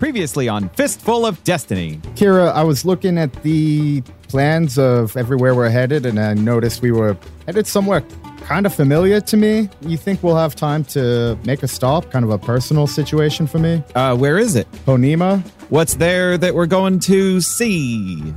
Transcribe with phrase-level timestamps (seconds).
[0.00, 1.98] Previously on Fistful of Destiny.
[2.14, 6.90] Kira, I was looking at the plans of everywhere we're headed, and I noticed we
[6.90, 8.00] were headed somewhere
[8.40, 9.68] kind of familiar to me.
[9.82, 12.10] You think we'll have time to make a stop?
[12.10, 13.84] Kind of a personal situation for me?
[13.94, 14.72] Uh, where is it?
[14.86, 15.46] Ponema?
[15.68, 18.32] What's there that we're going to see?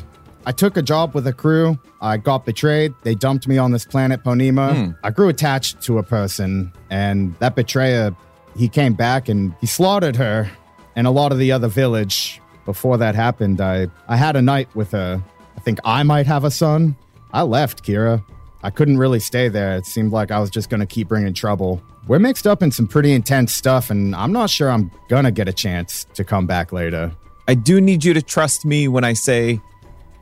[0.46, 1.80] I took a job with a crew.
[2.02, 2.94] I got betrayed.
[3.04, 4.98] They dumped me on this planet, Ponema.
[5.02, 8.14] I grew attached to a person, and that betrayer,
[8.58, 10.52] he came back and he slaughtered her
[10.96, 12.42] and a lot of the other village.
[12.66, 15.22] Before that happened, I, I had a night with her.
[15.56, 16.96] I think I might have a son.
[17.34, 18.24] I left, Kira.
[18.64, 19.76] I couldn't really stay there.
[19.76, 21.82] It seemed like I was just going to keep bringing trouble.
[22.08, 25.32] We're mixed up in some pretty intense stuff, and I'm not sure I'm going to
[25.32, 27.12] get a chance to come back later.
[27.48, 29.60] I do need you to trust me when I say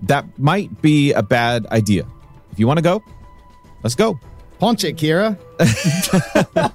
[0.04, 2.08] that might be a bad idea.
[2.52, 3.04] If you want to go,
[3.84, 4.20] let's go.
[4.58, 5.38] Punch it, Kira.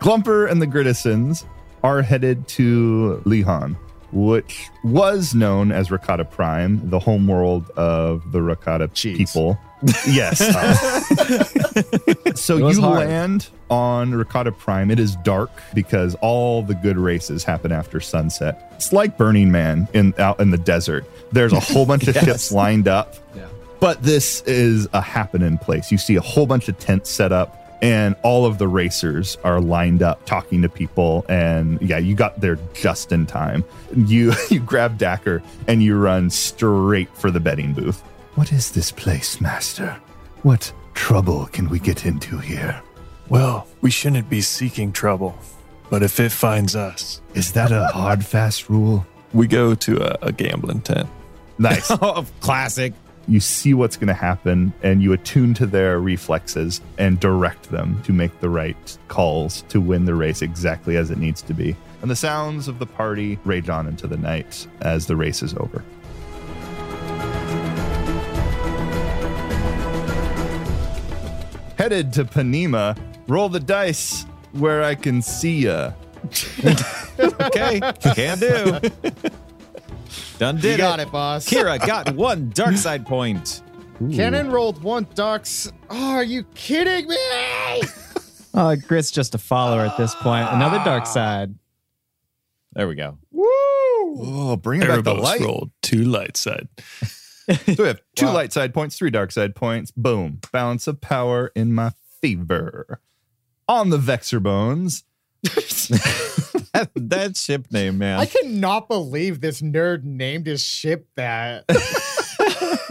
[0.00, 1.44] Glumper and the Grittisons
[1.82, 3.76] are headed to Lehon,
[4.12, 9.16] which was known as Rakata Prime, the homeworld of the Rakata Jeez.
[9.16, 9.58] people.
[10.08, 10.40] Yes.
[10.40, 13.06] uh, so you hard.
[13.08, 14.90] land on Rakata Prime.
[14.90, 18.72] It is dark because all the good races happen after sunset.
[18.74, 21.04] It's like Burning Man in out in the desert.
[21.30, 22.24] There's a whole bunch of Yes.
[22.24, 23.14] ships lined up.
[23.36, 23.46] Yeah.
[23.78, 25.92] But this is a happening place.
[25.92, 29.60] You see a whole bunch of tents set up, and all of the racers are
[29.60, 31.24] lined up talking to people.
[31.28, 33.64] And yeah, you got there just in time.
[33.96, 38.00] You you grab Dacker and you run straight for the betting booth.
[38.34, 39.96] What is this place, Master?
[40.42, 42.80] What trouble can we get into here?
[43.28, 45.36] Well, we shouldn't be seeking trouble,
[45.90, 49.06] but if it finds us, Is that a hard fast rule?
[49.34, 51.08] we go to a, a gambling tent.
[51.58, 51.90] Nice.
[52.00, 52.94] Oh, classic.
[53.28, 58.02] You see what's going to happen and you attune to their reflexes and direct them
[58.04, 61.76] to make the right calls to win the race exactly as it needs to be.
[62.00, 65.52] And the sounds of the party rage on into the night as the race is
[65.54, 65.84] over.
[71.76, 75.92] Headed to Ponema, roll the dice where I can see ya.
[77.20, 77.80] Okay,
[78.14, 78.78] can do.
[80.38, 81.48] Done did You got it, boss.
[81.48, 83.62] Kira got one dark side point.
[84.12, 85.70] Cannon rolled one ducks.
[85.90, 87.16] Oh, are you kidding me?
[88.54, 90.48] Oh, Grit's just a follower at this point.
[90.50, 91.06] Another dark ah.
[91.06, 91.54] side.
[92.74, 93.18] There we go.
[93.32, 93.44] Woo!
[93.44, 95.40] Oh, bring back the light.
[95.40, 96.68] rolled two light side.
[97.48, 98.34] So we have two Wow.
[98.34, 99.90] light side points, three dark side points.
[99.90, 100.38] Boom.
[100.52, 103.00] Balance of power in my favor.
[103.66, 105.04] On the Vexer Bones,
[106.74, 108.18] That, that ship name, man.
[108.20, 111.64] I cannot believe this nerd named his ship that.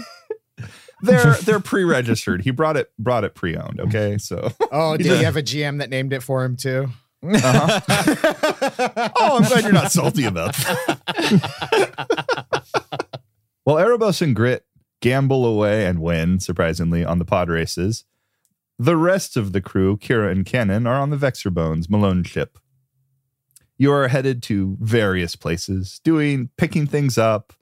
[1.02, 2.42] they're they're pre-registered.
[2.42, 3.80] He brought it brought it pre-owned.
[3.82, 6.88] Okay, so Oh, did he have a GM that named it for him too?
[7.24, 9.10] uh-huh.
[9.20, 11.00] oh, I'm glad you're not salty about that.
[13.66, 14.66] well, Erebos and Grit
[15.02, 18.06] gamble away and win, surprisingly, on the pod races.
[18.80, 22.60] The rest of the crew, Kira and Cannon, are on the Vexer Bones Malone ship.
[23.78, 27.54] You are headed to various places, doing picking things up,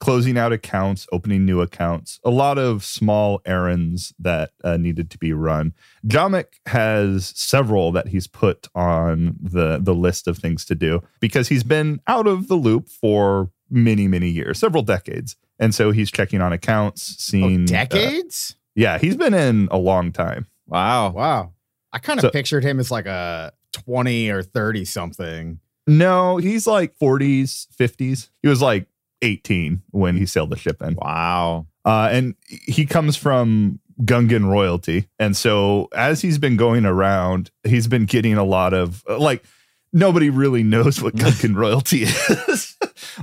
[0.00, 5.18] closing out accounts, opening new accounts, a lot of small errands that uh, needed to
[5.18, 5.72] be run.
[6.06, 11.48] Jamek has several that he's put on the the list of things to do because
[11.48, 16.10] he's been out of the loop for many many years, several decades, and so he's
[16.10, 18.56] checking on accounts, Oh, seeing uh, decades?
[18.74, 20.46] yeah, he's been in a long time.
[20.66, 21.10] wow.
[21.12, 21.52] wow.
[21.94, 25.60] I kind of So- pictured him as like a 20 or 30 something.
[25.86, 28.28] No, he's like 40s, 50s.
[28.42, 28.86] He was like
[29.22, 30.94] 18 when he sailed the ship in.
[30.94, 31.66] Wow.
[31.84, 35.08] Uh, and he comes from Gungan royalty.
[35.18, 39.44] And so as he's been going around, he's been getting a lot of like
[39.92, 42.76] nobody really knows what Gungan royalty is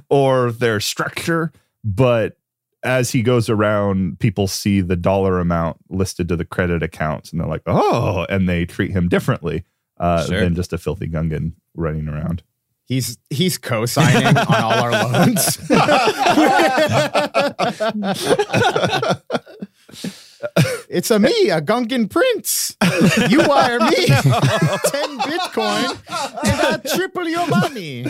[0.09, 1.52] or their structure.
[1.84, 2.38] But
[2.84, 7.40] as he goes around, people see the dollar amount listed to the credit accounts and
[7.40, 9.64] they're like, oh, and they treat him differently
[9.98, 10.40] uh, Sure.
[10.40, 12.44] than just a filthy Gungan running around.
[12.90, 15.58] He's he's co-signing on all our loans.
[20.90, 22.75] it's a me, a Gungan prince.
[23.30, 24.19] You wire me 10
[25.19, 25.92] Bitcoin
[26.44, 28.08] and I triple your money.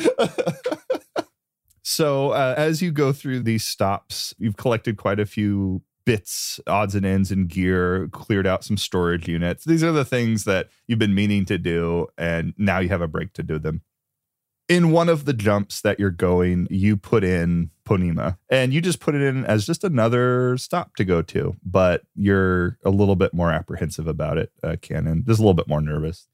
[1.84, 6.96] So uh, as you go through these stops, you've collected quite a few bits, odds
[6.96, 8.08] and ends, and gear.
[8.14, 9.66] Cleared out some storage units.
[9.66, 13.08] These are the things that you've been meaning to do, and now you have a
[13.08, 13.82] break to do them.
[14.70, 19.00] In one of the jumps that you're going, you put in Ponema, and you just
[19.00, 21.56] put it in as just another stop to go to.
[21.66, 25.24] But you're a little bit more apprehensive about it, uh, Cannon.
[25.28, 26.28] Just a little bit more nervous.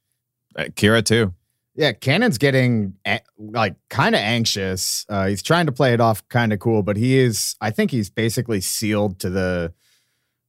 [0.56, 1.34] Uh, Kira too.
[1.76, 5.06] Yeah, Cannon's getting a- like kind of anxious.
[5.10, 7.56] Uh, he's trying to play it off kind of cool, but he is.
[7.60, 9.74] I think he's basically sealed to the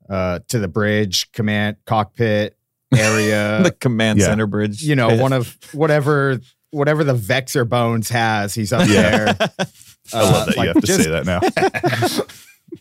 [0.09, 2.57] uh, to the bridge command cockpit
[2.97, 3.61] area.
[3.65, 4.27] the command yeah.
[4.27, 4.83] center bridge.
[4.83, 6.39] you know, one of whatever
[6.77, 8.55] whatever the Vexer Bones has.
[8.55, 9.33] He's up Yeah.
[9.35, 9.37] there.
[10.15, 11.41] I love Uh, that like, you have to just, say that now.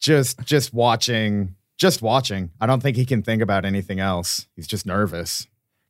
[0.00, 2.50] Just just watching, just watching.
[2.60, 4.46] I don't think he can think about anything else.
[4.54, 5.46] He's just nervous.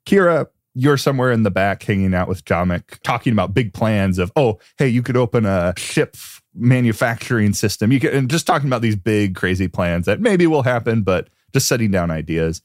[0.07, 4.33] Kira, you're somewhere in the back hanging out with Jamek, talking about big plans of,
[4.35, 6.17] oh, hey, you could open a ship
[6.55, 7.93] manufacturing system.
[7.93, 11.29] You could, and just talking about these big, crazy plans that maybe will happen, but
[11.53, 12.63] just setting down ideas.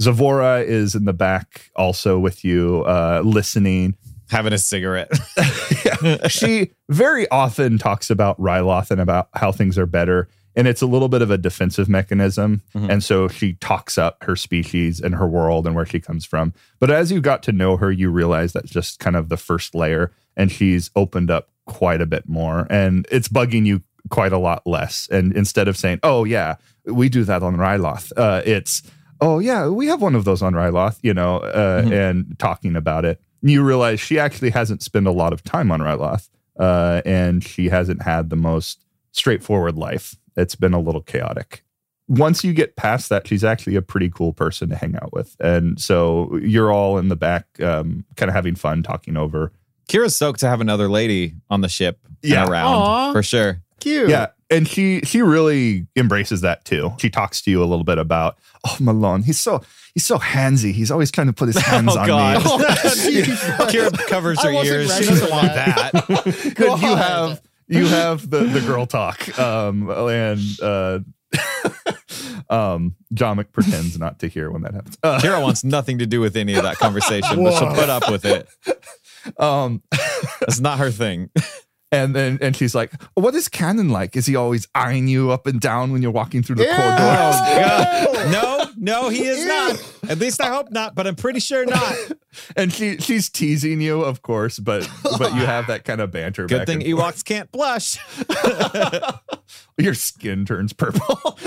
[0.00, 3.94] Zavora is in the back also with you, uh, listening.
[4.30, 5.10] having a cigarette.
[5.84, 6.28] yeah.
[6.28, 10.28] She very often talks about Ryloth and about how things are better.
[10.54, 12.62] And it's a little bit of a defensive mechanism.
[12.74, 12.88] Mhm.
[12.90, 16.52] And so she talks up her species and her world and where she comes from.
[16.78, 19.74] But as you got to know her, you realize that's just kind of the first
[19.74, 20.12] layer.
[20.36, 22.66] And she's opened up quite a bit more.
[22.70, 25.08] And it's bugging you quite a lot less.
[25.10, 26.54] And instead of saying, oh, yeah,
[26.84, 28.82] we do that on Ryloth, uh, it's,
[29.20, 32.10] oh, yeah, we have one of those on Ryloth, you know, uh, Mhm.
[32.10, 33.20] and talking about it.
[33.42, 36.28] You realize she actually hasn't spent a lot of time on Ryloth.
[36.58, 40.16] Uh, and she hasn't had the most straightforward life.
[40.36, 41.64] It's been a little chaotic.
[42.06, 45.36] Once you get past that, she's actually a pretty cool person to hang out with.
[45.40, 49.52] And so you're all in the back, um, kind of having fun talking over.
[49.88, 52.46] Kira's stoked to have another lady on the ship Yeah.
[52.46, 53.12] around Aw.
[53.12, 53.62] for sure.
[53.80, 54.08] Cute.
[54.10, 54.28] Yeah.
[54.50, 56.92] And she she really embraces that too.
[56.98, 58.36] She talks to you a little bit about,
[58.66, 59.62] oh Malone, he's so
[59.94, 60.72] he's so handsy.
[60.72, 62.36] He's always trying to put his hands Oh, on God.
[62.38, 62.42] me.
[63.70, 64.96] Kira covers her wasn't ears.
[64.98, 65.92] She doesn't want that.
[65.92, 66.52] that.
[66.56, 69.38] Good, you have you have the the girl talk.
[69.38, 70.98] Um and uh
[72.50, 74.98] um Jomic pretends not to hear when that happens.
[75.02, 78.10] Uh, Kira wants nothing to do with any of that conversation, but she'll put up
[78.10, 78.48] with it.
[79.38, 79.80] um
[80.42, 81.30] It's not her thing.
[81.92, 84.16] And then and she's like, What is Cannon like?
[84.16, 86.68] Is he always eyeing you up and down when you're walking through the Ew.
[86.68, 86.98] corridors?
[87.00, 88.16] Oh, God.
[88.30, 90.10] No, no, he is not.
[90.10, 91.94] At least I hope not, but I'm pretty sure not.
[92.56, 94.88] and she she's teasing you, of course, but
[95.18, 96.46] but you have that kind of banter.
[96.46, 97.16] Good back thing and forth.
[97.16, 97.98] Ewoks can't blush.
[99.78, 101.38] your skin turns purple.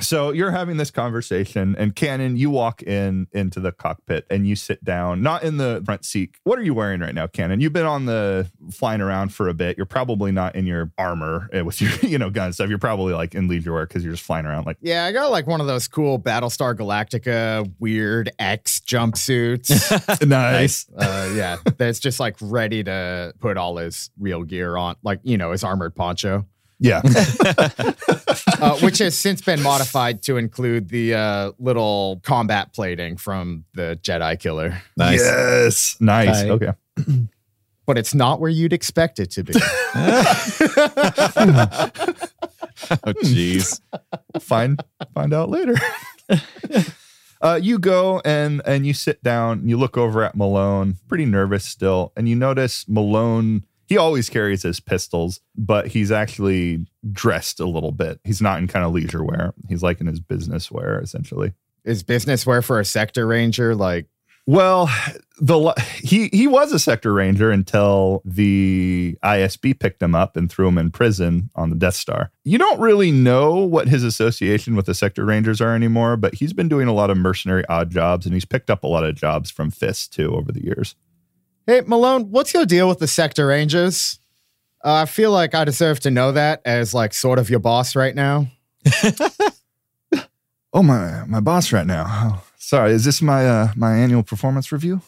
[0.00, 4.56] So you're having this conversation, and Cannon, you walk in into the cockpit and you
[4.56, 6.34] sit down, not in the front seat.
[6.42, 7.60] What are you wearing right now, Cannon?
[7.60, 9.76] You've been on the flying around for a bit.
[9.76, 12.68] You're probably not in your armor uh, with your you know gun stuff.
[12.68, 14.78] You're probably like in leisure wear because you're just flying around like.
[14.80, 20.24] Yeah, I got like one of those cool Battlestar Galactica weird X jumpsuits.
[20.34, 20.86] Nice.
[20.96, 25.36] uh, yeah, that's just like ready to put all his real gear on, like you
[25.36, 26.46] know his armored poncho,
[26.78, 27.00] Yeah.
[28.60, 33.98] uh, which has since been modified to include the uh, little combat plating from the
[34.02, 34.82] Jedi Killer.
[34.96, 35.20] Nice.
[35.20, 35.96] Yes.
[36.00, 36.42] Nice.
[36.42, 36.50] Tight.
[36.50, 36.72] Okay.
[37.86, 39.52] But it's not where you'd expect it to be.
[42.90, 43.80] Oh, jeez.
[44.40, 44.82] find
[45.14, 45.74] find out later.
[47.40, 49.60] uh, you go and and you sit down.
[49.60, 53.64] And you look over at Malone, pretty nervous still, and you notice Malone.
[53.86, 58.20] He always carries his pistols, but he's actually dressed a little bit.
[58.24, 59.54] He's not in kind of leisure wear.
[59.68, 61.52] He's like in his business wear, essentially.
[61.84, 64.06] Is business wear for a sector ranger like?
[64.46, 64.90] Well,
[65.40, 70.68] the he he was a sector ranger until the ISB picked him up and threw
[70.68, 72.30] him in prison on the Death Star.
[72.44, 76.52] You don't really know what his association with the sector rangers are anymore, but he's
[76.52, 79.14] been doing a lot of mercenary odd jobs and he's picked up a lot of
[79.14, 80.94] jobs from Fist too over the years.
[81.66, 84.18] Hey Malone, what's your deal with the sector rangers?
[84.84, 87.96] Uh, I feel like I deserve to know that as like sort of your boss
[87.96, 88.48] right now.
[90.76, 92.04] Oh my my boss right now.
[92.08, 95.02] Oh, sorry, is this my uh my annual performance review?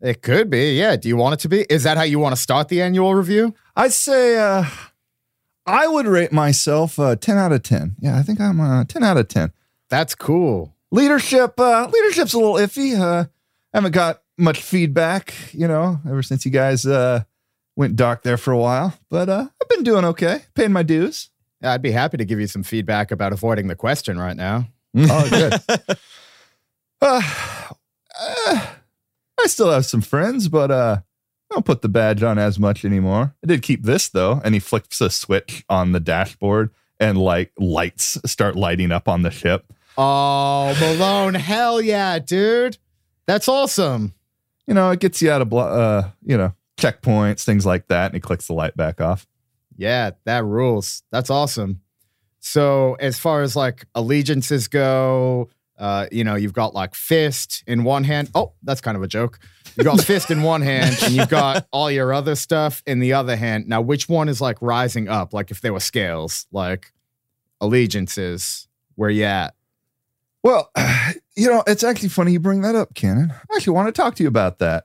[0.00, 0.94] It could be, yeah.
[0.94, 1.62] Do you want it to be?
[1.68, 3.54] Is that how you want to start the annual review?
[3.74, 4.64] I'd say uh
[5.66, 7.96] I would rate myself uh 10 out of 10.
[7.98, 9.50] Yeah, I think I'm uh 10 out of 10.
[9.88, 10.76] That's cool.
[10.92, 13.24] leadership uh leadership's a little iffy uh
[13.72, 17.22] I haven't got much feedback you know ever since you guys uh
[17.76, 21.30] went dark there for a while but uh i've been doing okay paying my dues
[21.60, 24.66] Yeah, I'd be happy to give you some feedback about avoiding the question right now.
[24.96, 25.54] oh good
[27.00, 27.22] uh,
[28.20, 28.66] uh,
[29.42, 30.98] i still have some friends but uh
[31.50, 33.34] I don't put the badge on as much anymore.
[33.44, 37.52] I did keep this though, and he flips a switch on the dashboard, and like
[37.58, 39.70] lights start lighting up on the ship.
[39.98, 42.78] Oh, Malone, hell yeah, dude.
[43.26, 44.14] That's awesome.
[44.66, 48.06] You know, it gets you out of blo- uh, you know, checkpoints, things like that,
[48.06, 49.26] and he clicks the light back off.
[49.76, 51.02] Yeah, that rules.
[51.10, 51.80] That's awesome.
[52.40, 57.82] So, as far as like allegiances go, Uh, you know, you've got like fist in
[57.82, 58.30] one hand.
[58.32, 59.40] Oh, that's kind of a joke.
[59.74, 63.12] You've got fist in one hand, and you've got all your other stuff in the
[63.14, 63.66] other hand.
[63.66, 65.32] Now, which one is like rising up?
[65.34, 66.92] Like if there were scales, like
[67.60, 69.54] allegiances, where you at?
[70.44, 70.70] Well,
[71.36, 73.32] you know, it's actually funny you bring that up, Cannon.
[73.32, 74.84] I actually want to talk to you about that.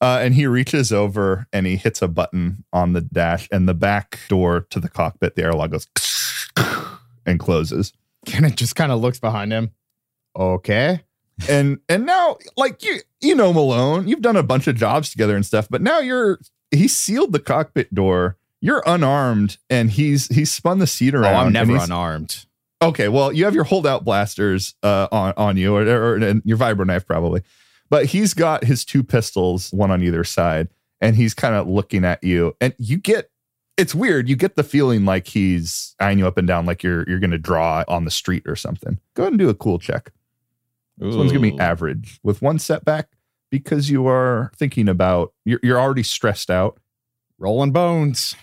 [0.00, 3.74] Uh, and he reaches over and he hits a button on the dash, and the
[3.74, 5.86] back door to the cockpit, the airlock goes
[7.26, 7.92] and closes.
[8.26, 9.70] Kenneth just kind of looks behind him.
[10.36, 11.00] Okay.
[11.48, 15.34] And and now, like you, you know, Malone, you've done a bunch of jobs together
[15.36, 16.38] and stuff, but now you're
[16.70, 18.36] he sealed the cockpit door.
[18.60, 21.46] You're unarmed, and he's he's spun the seat Oh, around.
[21.46, 22.46] I'm never unarmed.
[22.84, 26.58] Okay, well, you have your holdout blasters uh, on on you, or, or and your
[26.58, 27.42] vibro knife probably,
[27.88, 30.68] but he's got his two pistols, one on either side,
[31.00, 33.30] and he's kind of looking at you, and you get
[33.76, 34.28] it's weird.
[34.28, 37.30] You get the feeling like he's eyeing you up and down, like you're you're going
[37.30, 39.00] to draw on the street or something.
[39.14, 40.12] Go ahead and do a cool check.
[40.98, 43.08] This one's gonna be average with one setback
[43.50, 46.78] because you are thinking about you're you're already stressed out.
[47.38, 48.36] Rolling bones.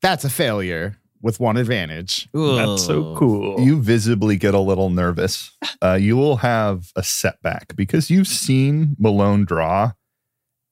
[0.00, 2.28] That's a failure with one advantage.
[2.32, 3.60] That's so cool.
[3.60, 5.56] You visibly get a little nervous.
[5.82, 9.92] Uh, you will have a setback because you've seen Malone draw,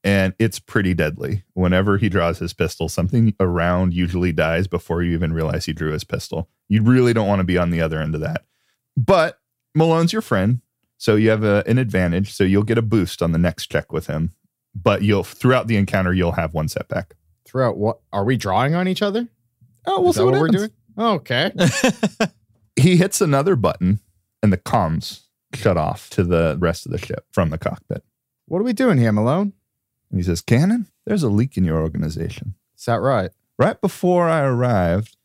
[0.05, 1.45] and it's pretty deadly.
[1.55, 5.93] Whenever he draws his pistol, something around usually dies before you even realize he drew
[5.93, 6.49] his pistol.
[6.69, 8.45] You really don't want to be on the other end of that.
[8.97, 9.39] But
[9.75, 10.61] Malone's your friend,
[10.97, 12.33] so you have a, an advantage.
[12.33, 14.33] So you'll get a boost on the next check with him.
[14.75, 17.15] But you'll throughout the encounter, you'll have one setback.
[17.45, 19.29] Throughout what are we drawing on each other?
[19.87, 20.71] Oh, we'll Is see that what, what we're doing?
[20.99, 21.53] Okay.
[22.77, 24.01] he hits another button
[24.43, 25.21] and the comms
[25.55, 28.05] shut off to the rest of the ship from the cockpit.
[28.47, 29.53] what are we doing here, Malone?
[30.11, 32.55] And he says, Cannon, there's a leak in your organization.
[32.77, 33.31] Is that right?
[33.59, 35.17] Right before I arrived,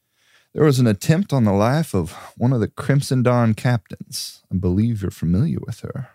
[0.53, 4.43] there was an attempt on the life of one of the Crimson Dawn captains.
[4.51, 6.09] I believe you're familiar with her.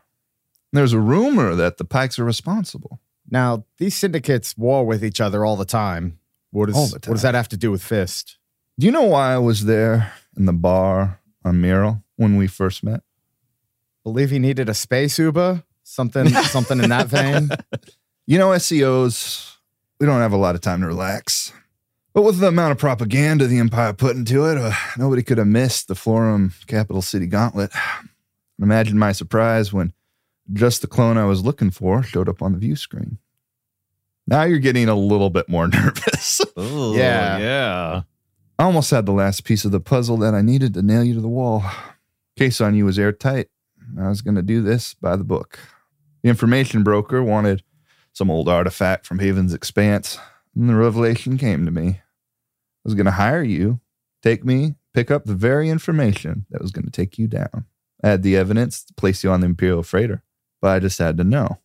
[0.72, 3.00] There's a rumor that the Pikes are responsible.
[3.30, 6.18] Now, these syndicates war with each other all the time.
[6.56, 8.38] What, is, what does that have to do with Fist?
[8.78, 12.82] Do you know why I was there in the bar on Miro when we first
[12.82, 13.02] met?
[14.04, 15.64] Believe he needed a space Uber?
[15.82, 17.50] Something something in that vein?
[18.26, 19.54] You know, SEOs,
[20.00, 21.52] we don't have a lot of time to relax.
[22.14, 25.46] But with the amount of propaganda the Empire put into it, uh, nobody could have
[25.46, 27.70] missed the Florrum Capital City Gauntlet.
[28.62, 29.92] Imagine my surprise when
[30.54, 33.18] just the clone I was looking for showed up on the view screen.
[34.26, 36.40] Now you're getting a little bit more nervous.
[36.59, 37.38] Ooh, Yeah.
[37.38, 38.02] yeah.
[38.59, 41.12] I almost had the last piece of the puzzle that I needed to nail you
[41.14, 41.62] to the wall.
[42.38, 43.49] Case on you was airtight.
[44.00, 45.59] I was going to do this by the book.
[46.23, 47.62] The information broker wanted
[48.14, 50.18] some old artifact from Haven's Expanse,
[50.54, 51.88] and the revelation came to me.
[51.88, 52.02] I
[52.83, 53.80] was going to hire you,
[54.23, 57.66] take me, pick up the very information that was going to take you down.
[58.02, 60.23] I had the evidence to place you on the Imperial freighter,
[60.62, 61.59] but I just had to know.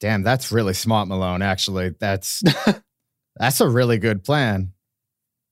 [0.00, 1.42] Damn, that's really smart, Malone.
[1.42, 2.42] Actually, that's
[3.36, 4.72] that's a really good plan.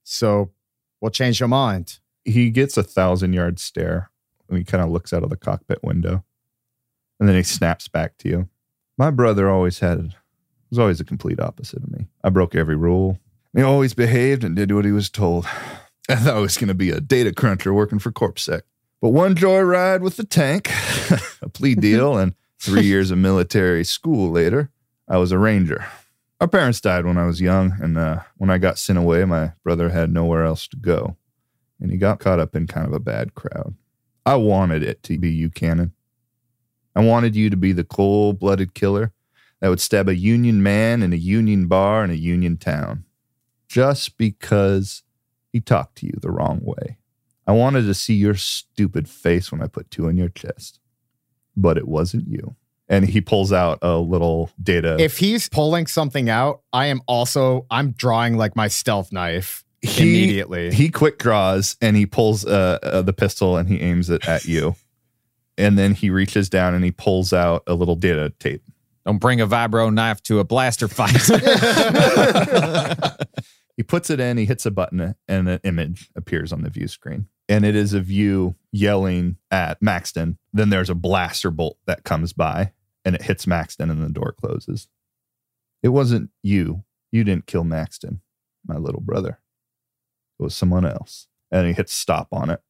[0.05, 0.53] So,
[1.01, 1.99] what change your mind?
[2.25, 4.11] he gets a thousand yard stare
[4.49, 6.25] and he kind of looks out of the cockpit window
[7.21, 8.49] and then he snaps back to you
[8.99, 10.15] my brother always had
[10.71, 13.19] was always the complete opposite of me i broke every rule
[13.55, 15.47] he always behaved and did what he was told
[16.09, 18.63] i thought i was going to be a data cruncher working for corpsec
[19.01, 20.71] but one joyride with the tank
[21.43, 22.35] a plea deal and
[22.65, 24.71] three years of military school later
[25.09, 25.85] i was a ranger
[26.41, 29.53] our parents died when i was young and uh, when i got sent away my
[29.63, 31.17] brother had nowhere else to go
[31.81, 33.75] and he got caught up in kind of a bad crowd.
[34.25, 35.93] I wanted it to be you, Cannon.
[36.97, 39.13] I wanted you to be the cold blooded killer
[39.61, 43.05] that would stab a union man in a union bar in a union town
[43.69, 45.03] just because
[45.53, 46.99] he talked to you the wrong way.
[47.47, 50.81] I wanted to see your stupid face when I put two in your chest,
[51.57, 52.57] but it wasn't you.
[52.89, 54.97] And he pulls out a little data.
[55.01, 60.03] If he's pulling something out, I am also I'm drawing like my stealth knife he,
[60.03, 60.73] immediately.
[60.73, 64.45] He quick draws and he pulls uh, uh, the pistol and he aims it at
[64.45, 64.77] you.
[65.57, 68.63] and then he reaches down and he pulls out a little data tape.
[69.07, 71.29] Don't bring a vibro knife to a blaster fight.
[73.77, 76.87] He puts it in, he hits a button, and an image appears on the view
[76.87, 77.27] screen.
[77.49, 80.39] And it is of you yelling at Maxton.
[80.53, 82.73] Then there's a blaster bolt that comes by
[83.05, 84.89] and it hits Maxton and the door closes.
[85.83, 86.85] It wasn't you.
[87.13, 88.23] You didn't kill Maxton,
[88.67, 89.41] my little brother.
[90.39, 91.29] It was someone else.
[91.51, 92.61] And he hits stop on it.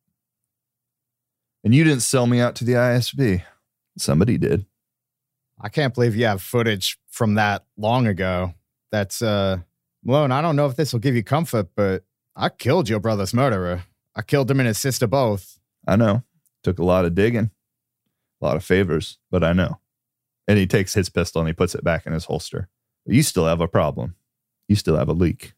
[1.62, 3.42] And you didn't sell me out to the ISB.
[3.96, 4.66] Somebody did.
[5.60, 8.54] I can't believe you have footage from that long ago.
[8.90, 9.58] That's uh
[10.04, 12.04] Malone, I don't know if this will give you comfort, but
[12.36, 13.84] I killed your brother's murderer.
[14.16, 15.58] I killed him and his sister both.
[15.86, 16.22] I know.
[16.62, 17.50] Took a lot of digging,
[18.40, 19.80] a lot of favors, but I know.
[20.48, 22.68] And he takes his pistol and he puts it back in his holster.
[23.06, 24.14] You still have a problem.
[24.68, 25.52] You still have a leak.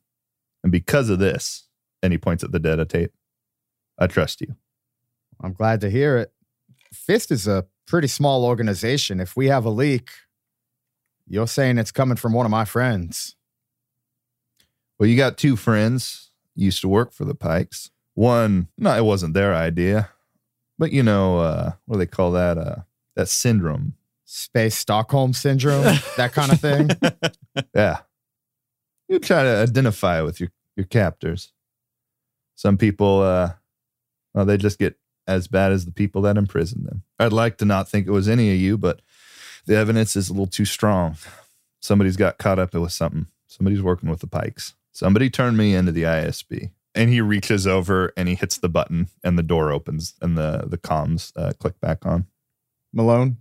[0.62, 1.68] And because of this,
[2.02, 3.12] and he points at the data tape,
[3.98, 4.56] I trust you.
[5.40, 6.32] I'm glad to hear it.
[6.92, 9.20] Fist is a pretty small organization.
[9.20, 10.10] If we have a leak,
[11.28, 13.36] you're saying it's coming from one of my friends.
[14.98, 17.90] Well, you got two friends used to work for the Pikes.
[18.16, 20.08] One, no, it wasn't their idea,
[20.78, 22.56] but you know, uh, what do they call that?
[22.56, 22.76] Uh,
[23.14, 23.94] that syndrome.
[24.24, 25.84] Space Stockholm syndrome,
[26.16, 26.88] that kind of thing.
[27.74, 27.98] Yeah.
[29.06, 31.52] You try to identify with your, your captors.
[32.54, 33.52] Some people, uh,
[34.32, 34.96] well, they just get
[35.28, 37.02] as bad as the people that imprisoned them.
[37.18, 39.02] I'd like to not think it was any of you, but
[39.66, 41.16] the evidence is a little too strong.
[41.80, 43.26] Somebody's got caught up with something.
[43.46, 44.74] Somebody's working with the Pikes.
[44.90, 46.70] Somebody turned me into the ISB.
[46.96, 50.64] And he reaches over and he hits the button, and the door opens, and the
[50.66, 52.26] the comms uh, click back on.
[52.92, 53.36] Malone,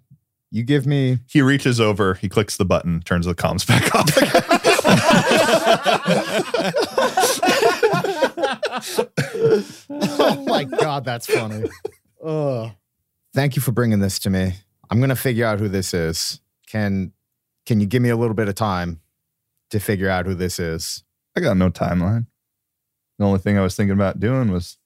[0.51, 4.11] you give me He reaches over, he clicks the button, turns the comms back off.
[9.89, 11.65] oh my god, that's funny.
[12.23, 12.71] Ugh.
[13.33, 14.53] Thank you for bringing this to me.
[14.89, 16.39] I'm gonna figure out who this is.
[16.67, 17.11] Can
[17.65, 19.01] can you give me a little bit of time
[19.71, 21.03] to figure out who this is?
[21.35, 22.27] I got no timeline.
[23.17, 24.77] The only thing I was thinking about doing was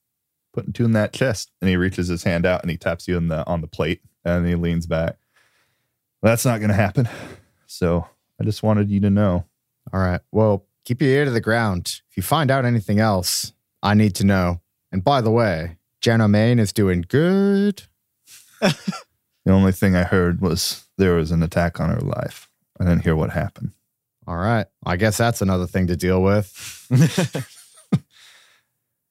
[0.54, 1.52] putting two in that chest.
[1.62, 4.02] And he reaches his hand out and he taps you in the on the plate
[4.24, 5.18] and he leans back.
[6.22, 7.08] That's not gonna happen.
[7.66, 8.08] So
[8.40, 9.46] I just wanted you to know.
[9.94, 10.22] All right.
[10.32, 12.02] Well, keep your ear to the ground.
[12.10, 14.62] If you find out anything else, I need to know.
[14.92, 17.84] And by the way, Jenna Main is doing good.
[19.50, 22.52] The only thing I heard was there was an attack on her life.
[22.80, 23.72] I didn't hear what happened.
[24.28, 24.68] All right.
[24.86, 26.86] I guess that's another thing to deal with.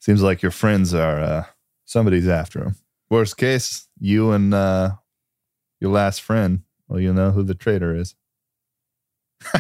[0.09, 1.45] Seems like your friends are uh
[1.85, 2.77] somebody's after him.
[3.11, 4.93] Worst case, you and uh
[5.81, 8.15] your last friend, well, you'll know who the traitor is.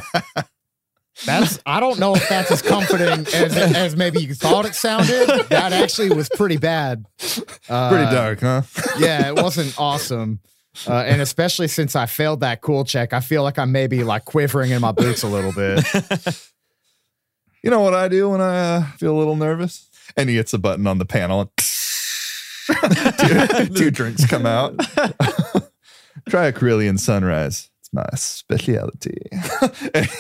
[1.27, 5.29] That's I don't know if that's as comforting as, as maybe you thought it sounded.
[5.51, 7.05] That actually was pretty bad.
[7.69, 8.63] Uh, Pretty dark, huh?
[8.99, 10.39] Yeah, it wasn't awesome.
[10.87, 14.25] Uh, and especially since I failed that cool check, I feel like I'm maybe like
[14.25, 15.85] quivering in my boots a little bit.
[17.63, 19.88] You know what I do when I uh, feel a little nervous?
[20.17, 21.51] And he hits a button on the panel and
[23.69, 24.79] two, two drinks come out.
[26.29, 27.71] Try a Corellian sunrise.
[27.81, 29.23] It's my specialty.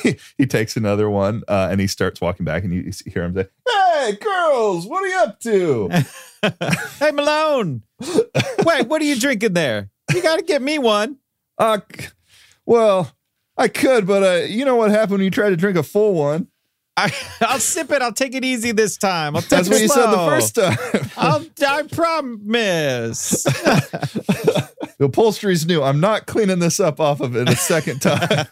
[0.03, 3.24] He, he takes another one uh, and he starts walking back and you, you hear
[3.24, 5.88] him say, Hey, girls, what are you up to?
[7.01, 7.83] hey, Malone.
[8.64, 9.90] Wait, what are you drinking there?
[10.12, 11.18] You got to get me one.
[11.59, 11.81] Uh,
[12.64, 13.12] well,
[13.57, 16.14] I could, but uh, you know what happened when you tried to drink a full
[16.14, 16.48] one?
[16.99, 18.03] I, I'll sip it.
[18.03, 19.37] I'll take it easy this time.
[19.37, 21.11] I'll take That's it what you said the first time.
[21.17, 23.45] I'll, I promise.
[23.45, 24.69] The
[25.01, 25.83] upholstery's new.
[25.83, 28.47] I'm not cleaning this up off of it a second time.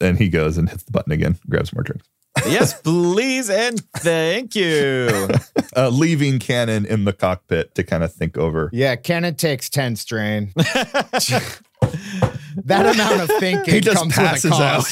[0.00, 2.06] and he goes and hits the button again, grabs more drinks,
[2.46, 5.28] yes, please, and thank you.
[5.76, 8.70] uh, leaving Cannon in the cockpit to kind of think over.
[8.72, 10.52] Yeah, Cannon takes 10 strain.
[12.64, 14.84] That amount of thinking He just comes passes with a out.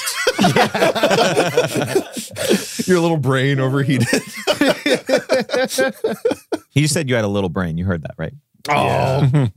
[2.03, 2.88] cost.
[2.88, 4.09] Your little brain overheated.
[6.75, 7.77] You said you had a little brain.
[7.77, 8.33] You heard that, right?
[8.68, 9.49] Oh.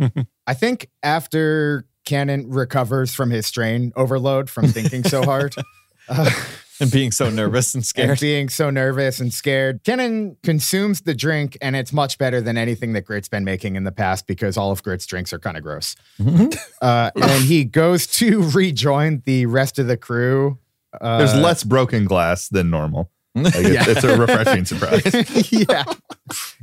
[0.48, 5.54] I think after Cannon recovers from his strain overload from thinking so hard
[6.10, 6.32] uh,
[6.82, 8.20] And being so nervous and and scared.
[8.20, 12.94] being so nervous and scared, Cannon consumes the drink and it's much better than anything
[12.94, 15.64] that Grit's been making in the past because all of Grit's drinks are kind of
[15.64, 15.96] gross.
[16.82, 20.58] Uh, and he goes to rejoin the rest of the crew.
[21.00, 23.12] Uh, There's less broken glass than normal.
[23.34, 25.52] Like, it's, it's a refreshing surprise.
[25.52, 25.84] yeah.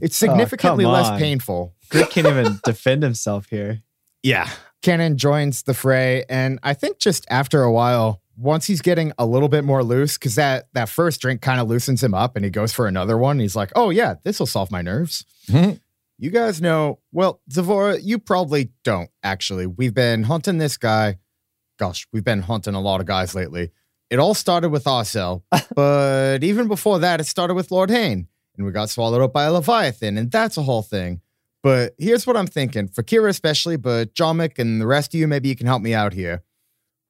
[0.03, 1.75] It's significantly come less painful.
[1.89, 3.83] Grit can't even defend himself here.
[4.23, 4.51] Yeah.
[4.83, 6.25] Cannon joins the fray.
[6.29, 10.17] And I think just after a while, once he's getting a little bit more loose,
[10.17, 13.19] because that, that first drink kind of loosens him up and he goes for another
[13.19, 13.39] one.
[13.41, 15.25] He's like, oh, yeah, this will solve my nerves.
[15.49, 15.81] Mhm.
[16.19, 19.67] You guys know, well, Zavora, you probably don't actually.
[19.67, 21.19] We've been hunting this guy.
[21.79, 23.71] Gosh, we've been hunting a lot of guys lately.
[24.11, 25.43] It all started with Arcel,
[25.77, 29.45] but even before that, it started with Lord Hain, and we got swallowed up by
[29.45, 31.21] a Leviathan, and that's a whole thing.
[31.63, 35.29] But here's what I'm thinking for Kira, especially, but Jomick and the rest of you,
[35.29, 36.43] maybe you can help me out here.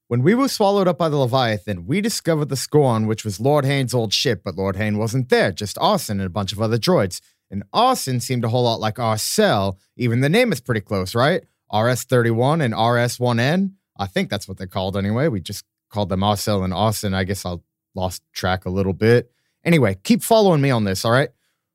[0.09, 3.66] When we were swallowed up by the Leviathan, we discovered the Scorn, which was Lord
[3.66, 6.79] Hain's old ship, but Lord Hain wasn't there, just Arson and a bunch of other
[6.79, 7.21] droids.
[7.51, 9.77] And Arson seemed a whole lot like Arcel.
[9.99, 11.44] Even the name is pretty close, right?
[11.71, 13.73] RS31 and RS1N.
[13.99, 15.29] I think that's what they're called anyway.
[15.29, 17.12] We just called them Arcel and Arson.
[17.12, 17.57] I guess I
[17.94, 19.31] lost track a little bit.
[19.62, 21.29] Anyway, keep following me on this, all right?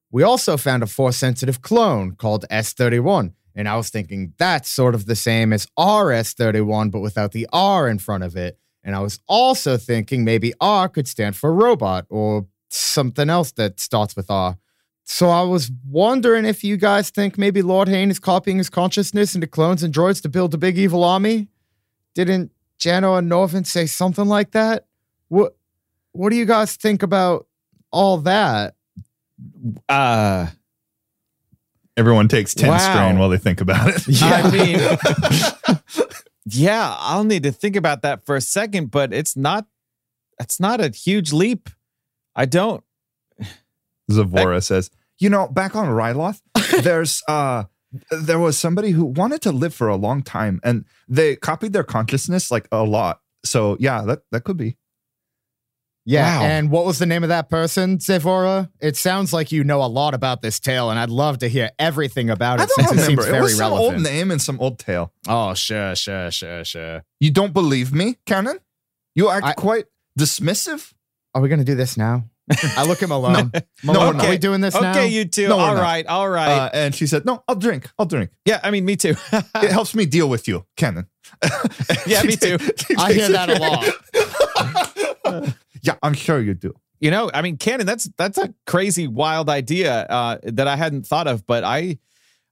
[0.09, 3.33] We also found a force sensitive clone called S31.
[3.55, 7.87] And I was thinking that's sort of the same as RS31, but without the R
[7.87, 8.57] in front of it.
[8.83, 13.79] And I was also thinking maybe R could stand for robot or something else that
[13.79, 14.57] starts with R.
[15.05, 19.35] So I was wondering if you guys think maybe Lord Hain is copying his consciousness
[19.35, 21.47] into clones and droids to build a big evil army.
[22.15, 24.85] Didn't Jano and Norvin say something like that?
[25.27, 25.55] What
[26.13, 27.47] What do you guys think about
[27.91, 28.75] all that?
[29.89, 30.47] Uh,
[31.95, 32.77] Everyone takes 10 Wow.
[32.77, 34.07] strain while they think about it.
[34.07, 34.41] Yeah.
[34.43, 35.77] I mean,
[36.45, 39.67] yeah, I'll need to think about that for a second, but it's not,
[40.39, 41.69] it's not a huge leap.
[42.35, 42.83] I don't.
[44.11, 46.41] Zavora says, "You know, back on Ryloth,
[46.83, 47.63] there's uh
[48.11, 51.83] there was somebody who wanted to live for a long time and they copied their
[51.83, 53.21] consciousness like a lot.
[53.45, 54.77] So, yeah, that that could be.
[56.05, 56.45] Yeah, Wow.
[56.45, 58.69] and what was the name of that person, Zavora?
[58.81, 61.71] It sounds like you know a lot about this tale, and I'd love to hear
[61.79, 63.21] everything about it I it don't since it remember.
[63.21, 63.93] seems It, very was some relevant.
[63.95, 65.13] old name and some old tale.
[65.29, 67.03] Oh, sure, sure, sure, sure.
[67.21, 68.59] You don't believe me, Cannon?
[69.15, 69.85] You act I- quite
[70.19, 70.93] dismissive.
[71.33, 72.25] Are we gonna do this now?
[72.77, 73.51] I look at Malone.
[73.83, 74.27] Malone, okay.
[74.27, 74.91] are we doing this now?
[74.91, 75.47] Okay, you two.
[75.47, 76.51] No, all right, all right.
[76.65, 77.89] Uh, and she said, "No, I'll drink.
[77.97, 78.31] I'll drink.
[78.45, 79.15] yeah, I mean, me too.
[79.31, 81.07] It helps me deal with you, Cannon."
[82.05, 82.57] Yeah, me too.
[82.97, 85.55] I hear that a lot.
[85.83, 86.73] Yeah, I'm sure you do.
[86.99, 91.05] you know, I mean, Cannon, that's that's a crazy, wild idea uh, that I hadn't
[91.05, 91.45] thought of.
[91.45, 91.99] But I,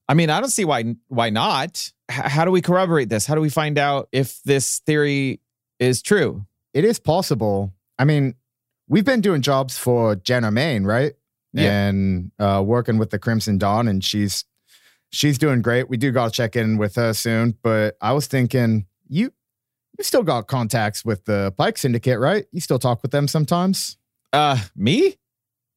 [0.08, 1.92] I mean, I don't see why why not.
[2.12, 3.26] H- how do we corroborate this?
[3.26, 5.40] How do we find out if this theory
[5.80, 6.46] is true?
[6.74, 7.74] It is possible.
[7.98, 8.36] I mean,
[8.88, 11.14] we've been doing jobs for Jenna Main, right?
[11.54, 11.88] Yeah.
[11.88, 14.46] And uh, working with the Crimson Dawn, and she's
[15.10, 15.90] she's doing great.
[15.90, 17.58] We do gotta check in with her soon.
[17.62, 19.34] But I was thinking, you
[20.02, 22.46] you still got contacts with the Pike Syndicate, right?
[22.52, 23.98] You still talk with them sometimes?
[24.34, 25.16] Uh, me?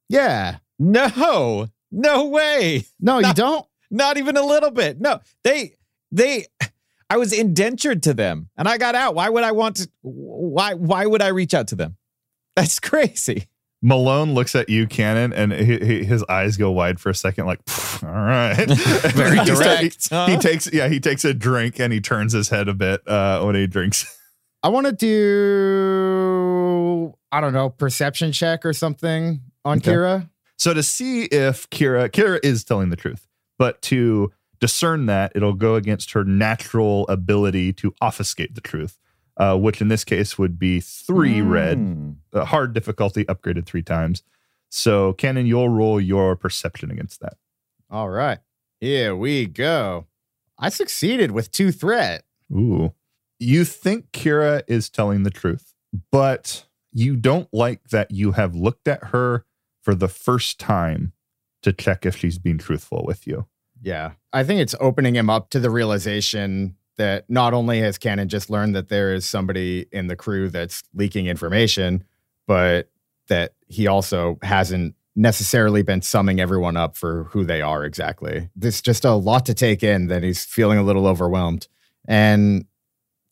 [0.09, 0.61] Yeah.
[0.79, 2.87] No, no way.
[2.99, 3.67] No, you don't.
[3.91, 4.99] Not even a little bit.
[4.99, 5.77] No, they
[6.11, 6.47] they.
[7.11, 9.15] I was indentured to them, and I got out.
[9.15, 9.91] Why would I want to?
[10.01, 11.99] Why why would I reach out to them?
[12.57, 13.49] That's crazy.
[13.87, 17.45] Malone looks at you, Cannon, and he, he, his eyes go wide for a second,
[17.45, 17.61] like,
[18.03, 20.27] "All right." Very He start- direct, He, huh?
[20.29, 23.43] he takes, yeah, he takes a drink and he turns his head a bit uh,
[23.45, 24.19] when he drinks.
[24.63, 29.91] I want to do I don't know perception check or something on Okay.
[29.93, 30.31] Kira.
[30.57, 33.27] So to see if Kira, Kira is telling the truth,
[33.59, 38.97] but to discern that, it'll go against her natural ability to obfuscate the truth,
[39.37, 42.11] uh, which in this case would be three red, Hmm.
[42.33, 44.23] uh, hard difficulty upgraded three times.
[44.71, 47.35] So, Cannon, you'll roll your perception against that.
[47.91, 48.39] All right,
[48.81, 50.07] here we go.
[50.59, 52.25] I succeeded with two threat.
[52.53, 52.93] Ooh.
[53.41, 55.75] You think Kira is telling the truth,
[56.13, 59.45] but you don't like that you have looked at her
[59.83, 61.13] for the first time
[61.63, 63.47] to check if she's being truthful with you.
[63.83, 68.29] Yeah, I think it's opening him up to the realization that not only has Cannon
[68.29, 72.05] just learned that there is somebody in the crew that's leaking information,
[72.47, 72.91] but
[73.29, 78.49] that he also hasn't necessarily been summing everyone up for who they are exactly.
[78.57, 81.69] There's just a lot to take in that he's feeling a little overwhelmed.
[82.07, 82.67] And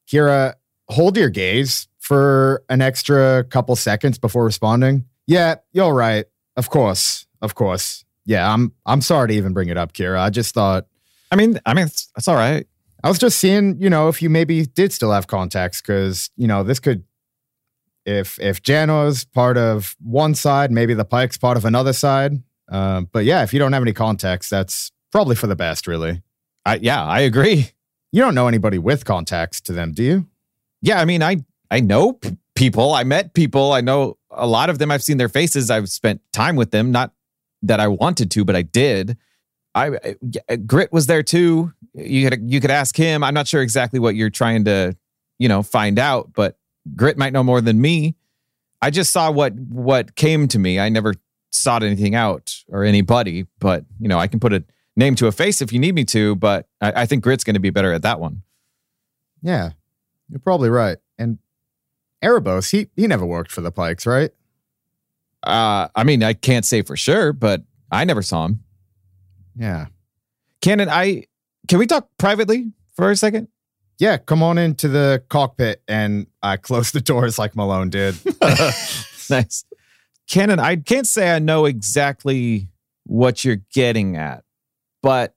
[0.07, 0.55] Kira,
[0.89, 5.07] hold your gaze for an extra couple seconds before responding.
[5.27, 6.27] Yeah, you're right.
[6.57, 7.27] Of course.
[7.41, 8.05] Of course.
[8.25, 10.21] Yeah, I'm I'm sorry to even bring it up, Kira.
[10.21, 10.87] I just thought
[11.33, 12.67] I mean, I mean, it's, that's all right.
[13.03, 16.47] I was just seeing, you know, if you maybe did still have contacts, because you
[16.47, 17.05] know this could,
[18.07, 22.43] if if Jano's part of one side, maybe the Pike's part of another side.
[22.69, 26.23] Um, but yeah, if you don't have any contacts, that's probably for the best, really.
[26.65, 27.71] I, yeah, I agree.
[28.13, 30.27] You don't know anybody with contacts to them, do you?
[30.81, 31.39] Yeah, I mean, I
[31.71, 32.93] I know p- people.
[32.93, 33.73] I met people.
[33.73, 34.91] I know a lot of them.
[34.91, 35.71] I've seen their faces.
[35.71, 36.93] I've spent time with them.
[36.93, 37.13] Not
[37.63, 39.17] that I wanted to, but I did.
[39.75, 40.15] I,
[40.49, 41.73] I Grit was there too.
[41.95, 43.25] You could you could ask him.
[43.25, 44.97] I'm not sure exactly what you're trying to,
[45.39, 46.59] you know, find out, but
[46.95, 48.17] Grit might know more than me.
[48.81, 50.79] I just saw what what came to me.
[50.79, 51.15] I never
[51.51, 54.65] sought anything out or anybody, but you know, I can put a
[54.97, 56.35] name to a face if you need me to.
[56.37, 58.43] But I, I think Grit's going to be better at that one.
[59.43, 59.71] Yeah,
[60.29, 60.99] you're probably right.
[61.19, 61.39] And
[62.23, 64.31] Erebos, he he never worked for the Pikes, right?
[65.43, 68.62] Uh, I mean, I can't say for sure, but I never saw him.
[69.57, 69.87] Yeah.
[70.61, 71.27] Cannon, I
[71.69, 73.49] can we talk privately for a second?
[73.99, 78.17] Yeah, come on into the cockpit and I close the doors like Malone did.
[79.31, 79.65] nice.
[80.29, 82.69] Cannon, I can't say I know exactly
[83.05, 84.45] what you're getting at,
[85.03, 85.35] but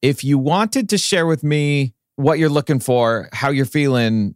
[0.00, 4.34] if you wanted to share with me what you're looking for, how you're feeling,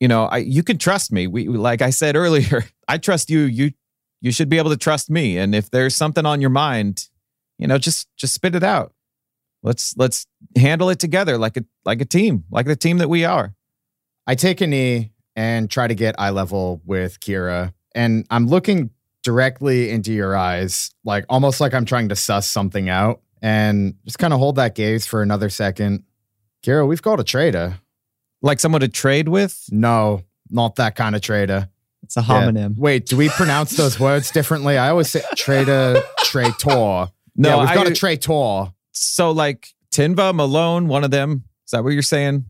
[0.00, 1.26] you know, I you can trust me.
[1.26, 3.40] We like I said earlier, I trust you.
[3.40, 3.72] You
[4.20, 5.36] you should be able to trust me.
[5.38, 7.08] And if there's something on your mind,
[7.58, 8.92] you know, just just spit it out.
[9.62, 13.24] Let's let's handle it together like a like a team, like the team that we
[13.24, 13.54] are.
[14.26, 18.90] I take a knee and try to get eye level with Kira, and I'm looking
[19.22, 24.18] directly into your eyes, like almost like I'm trying to suss something out, and just
[24.18, 26.04] kind of hold that gaze for another second.
[26.64, 27.78] Kira, we've got a traitor.
[28.40, 29.68] Like someone to trade with.
[29.70, 31.68] No, not that kind of traitor.
[32.02, 32.76] It's a homonym.
[32.76, 34.76] Wait, do we pronounce those words differently?
[34.76, 37.10] I always say trader, traitor.
[37.36, 38.72] No, yeah, we've got I- a traitor.
[38.92, 41.44] So like Tinva, Malone, one of them.
[41.66, 42.44] Is that what you're saying?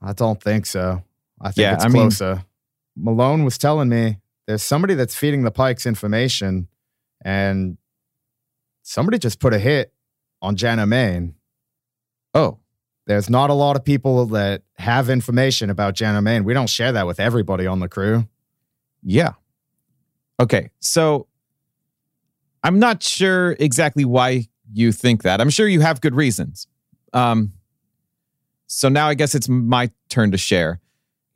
[0.00, 1.02] I don't think so.
[1.40, 2.44] I think Yeah, it's I mean- closer.
[2.96, 6.66] Malone was telling me there's somebody that's feeding the Pikes information,
[7.24, 7.78] and
[8.82, 9.92] somebody just put a hit
[10.42, 11.34] on Jana Main.
[12.34, 12.58] Oh,
[13.06, 16.44] There's not a lot of people that have information about Jana Main.
[16.44, 18.28] We don't share that with everybody on the crew.
[19.02, 19.32] Yeah.
[20.38, 20.68] Okay.
[20.80, 21.26] So
[22.62, 25.40] I'm not sure exactly why you think that.
[25.40, 26.66] I'm sure you have good reasons.
[27.12, 27.52] Um,
[28.66, 30.80] so now I guess it's my turn to share.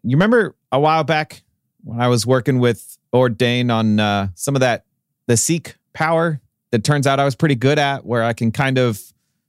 [0.02, 1.42] You remember a while back
[1.84, 4.84] when I was working with Ordain on uh, some of that,
[5.26, 8.78] the Seek power that turns out I was pretty good at, where I can kind
[8.78, 9.00] of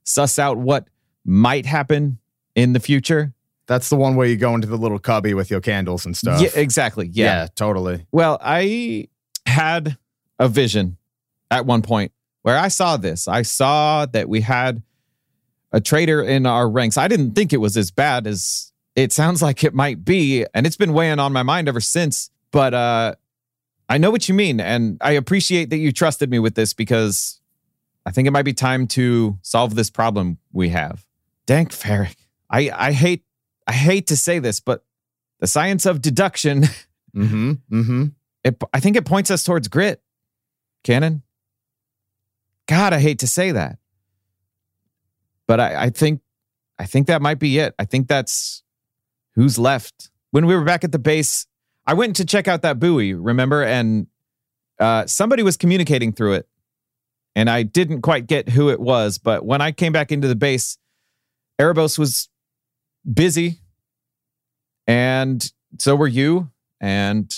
[0.04, 0.86] suss out what
[1.24, 2.18] might happen
[2.54, 3.32] in the future?
[3.66, 6.40] That's the one where you go into the little cubby with your candles and stuff.
[6.40, 7.08] Yeah, exactly.
[7.10, 8.06] yeah, totally.
[8.12, 9.08] Well, I
[9.46, 9.96] had
[10.38, 10.98] a vision
[11.54, 12.12] at one point
[12.42, 13.26] where I saw this.
[13.28, 14.82] I saw that we had
[15.72, 16.96] a traitor in our ranks.
[16.98, 20.66] I didn't think it was as bad as it sounds like it might be, and
[20.66, 22.30] it's been weighing on my mind ever since.
[22.50, 23.14] But uh
[23.88, 27.40] I know what you mean, and I appreciate that you trusted me with this because
[28.06, 31.04] I think it might be time to solve this problem we have.
[31.46, 32.16] Dank farrik.
[32.50, 33.24] I I hate
[33.66, 34.84] I hate to say this, but
[35.40, 36.64] the science of deduction
[37.14, 37.52] Mm-hmm.
[37.70, 38.04] Mm-hmm.
[38.42, 40.02] it, I think it points us towards grit.
[40.82, 41.22] Cannon.
[42.66, 43.78] God, I hate to say that,
[45.46, 46.20] but I, I think,
[46.78, 47.74] I think that might be it.
[47.78, 48.62] I think that's
[49.34, 50.10] who's left.
[50.30, 51.46] When we were back at the base,
[51.86, 53.12] I went to check out that buoy.
[53.14, 54.06] Remember, and
[54.80, 56.48] uh, somebody was communicating through it,
[57.36, 59.18] and I didn't quite get who it was.
[59.18, 60.78] But when I came back into the base,
[61.60, 62.28] Erebos was
[63.12, 63.60] busy,
[64.86, 66.50] and so were you.
[66.80, 67.32] And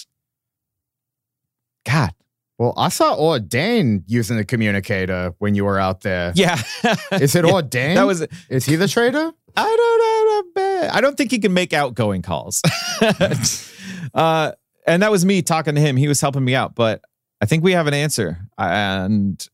[1.84, 2.14] God,
[2.58, 6.32] Well, I saw Ordain using the communicator when you were out there.
[6.34, 6.60] yeah,
[7.12, 7.94] Is it Yeah, Ordain?
[7.94, 9.32] That was Is he the trader?
[9.58, 10.88] I don't know.
[10.92, 12.62] I don't think he can make outgoing calls.
[14.14, 14.52] uh,
[14.86, 15.96] and that was me talking to him.
[15.96, 17.02] He was helping me out, but
[17.40, 18.38] I think we have an answer.
[18.58, 19.46] And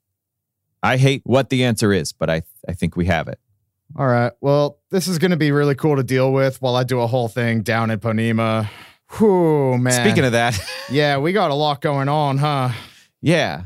[0.83, 3.39] I hate what the answer is, but I I think we have it.
[3.97, 4.33] All right.
[4.41, 7.07] Well, this is going to be really cool to deal with while I do a
[7.07, 8.69] whole thing down in Ponema.
[9.19, 9.93] Whew, man.
[9.93, 10.59] Speaking of that,
[10.91, 12.71] yeah, we got a lot going on, huh?
[13.23, 13.65] Yeah,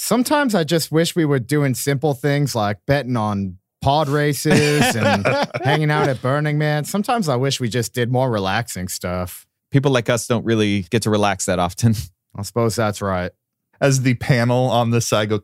[0.00, 5.26] Sometimes I just wish we were doing simple things like betting on pod races and
[5.64, 6.84] hanging out at Burning Man.
[6.84, 9.44] Sometimes I wish we just did more relaxing stuff.
[9.72, 11.94] people like us don't really get to relax that often.
[12.36, 13.32] I suppose that's right.
[13.80, 15.40] As the panel on the side go,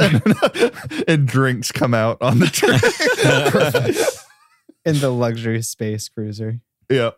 [0.00, 2.80] and, and drinks come out on the train.
[4.84, 6.60] In the luxury space cruiser.
[6.88, 7.10] Yeah.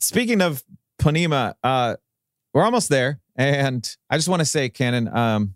[0.00, 0.62] Speaking of
[0.98, 1.96] Ponema, uh,
[2.54, 5.54] we're almost there, and I just want to say, Cannon, um,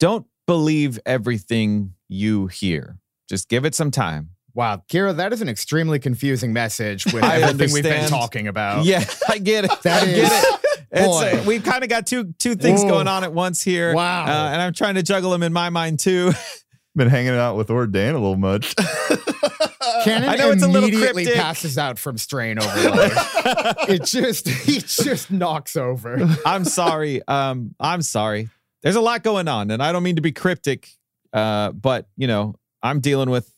[0.00, 2.98] don't believe everything you hear.
[3.28, 4.30] Just give it some time.
[4.54, 8.84] Wow, Kira, that is an extremely confusing message with I everything we've been talking about.
[8.86, 9.82] Yeah, I get it.
[9.82, 10.60] That I is- get it.
[10.88, 12.90] It's, uh, we've kind of got two two things Whoa.
[12.90, 13.92] going on at once here.
[13.92, 14.24] Wow.
[14.24, 16.32] uh, and I'm trying to juggle them in my mind too.
[16.96, 18.74] Been hanging out with Ordain a little much.
[20.04, 21.42] Cannon I know it's a little immediately cryptic.
[21.42, 23.12] passes out from strain overload.
[23.88, 26.18] it just he just knocks over.
[26.46, 27.20] I'm sorry.
[27.28, 28.48] Um, I'm sorry.
[28.82, 30.88] There's a lot going on, and I don't mean to be cryptic,
[31.34, 33.52] uh, but you know, I'm dealing with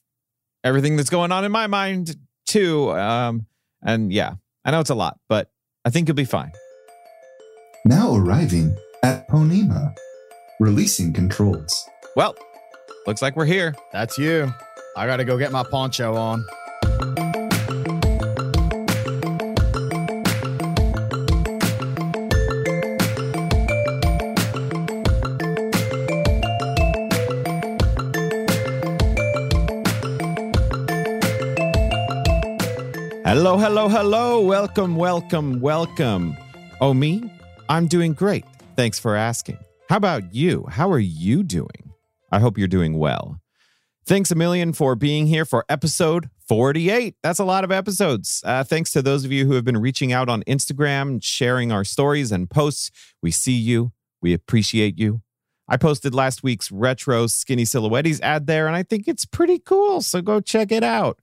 [0.65, 2.91] everything that's going on in my mind too.
[2.91, 3.47] Um,
[3.83, 5.51] and yeah, I know it's a lot, but
[5.85, 6.51] I think you'll be fine.
[7.85, 9.95] Now arriving at Ponema.
[10.61, 11.89] Releasing controls.
[12.17, 12.35] Well,
[13.09, 13.75] looks like we're here.
[13.91, 14.53] That's you.
[14.95, 16.45] I gotta go get my poncho on.
[33.25, 34.43] Hello, hello, hello.
[34.43, 36.37] Welcome, welcome, welcome.
[36.83, 37.33] Oh, me?
[37.71, 38.45] I'm doing great.
[38.77, 39.59] Thanks for asking.
[39.89, 40.67] How about you?
[40.69, 41.88] How are you doing?
[42.31, 43.41] I hope you're doing well.
[44.07, 47.17] Thanks a million for being here for episode 48.
[47.23, 48.43] That's a lot of episodes.
[48.45, 51.85] Uh, thanks to those of you who have been reaching out on Instagram, sharing our
[51.85, 52.91] stories and posts.
[53.23, 53.93] We see you.
[54.23, 55.21] We appreciate you.
[55.69, 60.01] I posted last week's retro skinny silhouettes ad there, and I think it's pretty cool.
[60.01, 61.19] So go check it out.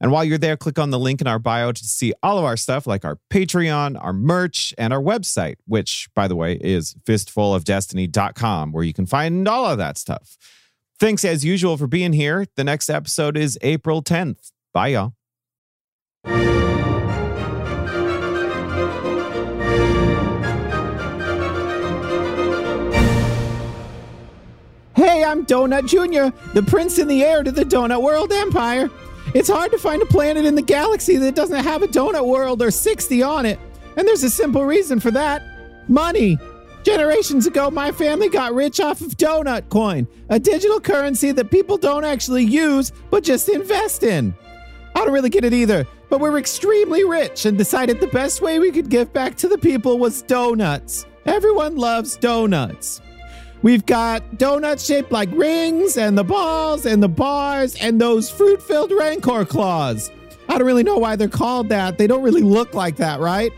[0.00, 2.44] And while you're there, click on the link in our bio to see all of
[2.44, 6.94] our stuff like our Patreon, our merch, and our website, which, by the way, is
[7.04, 10.36] fistfulofdestiny.com, where you can find all of that stuff.
[10.98, 12.46] Thanks as usual for being here.
[12.56, 14.52] The next episode is April 10th.
[14.74, 15.14] Bye, y'all.
[24.94, 28.90] Hey, I'm Donut Jr., the prince in the heir to the Donut World Empire.
[29.36, 32.62] It's hard to find a planet in the galaxy that doesn't have a donut world
[32.62, 33.58] or 60 on it.
[33.94, 35.42] And there's a simple reason for that
[35.90, 36.38] money.
[36.84, 41.76] Generations ago, my family got rich off of Donut Coin, a digital currency that people
[41.76, 44.34] don't actually use, but just invest in.
[44.94, 48.58] I don't really get it either, but we're extremely rich and decided the best way
[48.58, 51.04] we could give back to the people was donuts.
[51.26, 53.02] Everyone loves donuts.
[53.62, 58.62] We've got donuts shaped like rings, and the balls, and the bars, and those fruit
[58.62, 60.10] filled rancor claws.
[60.48, 61.98] I don't really know why they're called that.
[61.98, 63.52] They don't really look like that, right?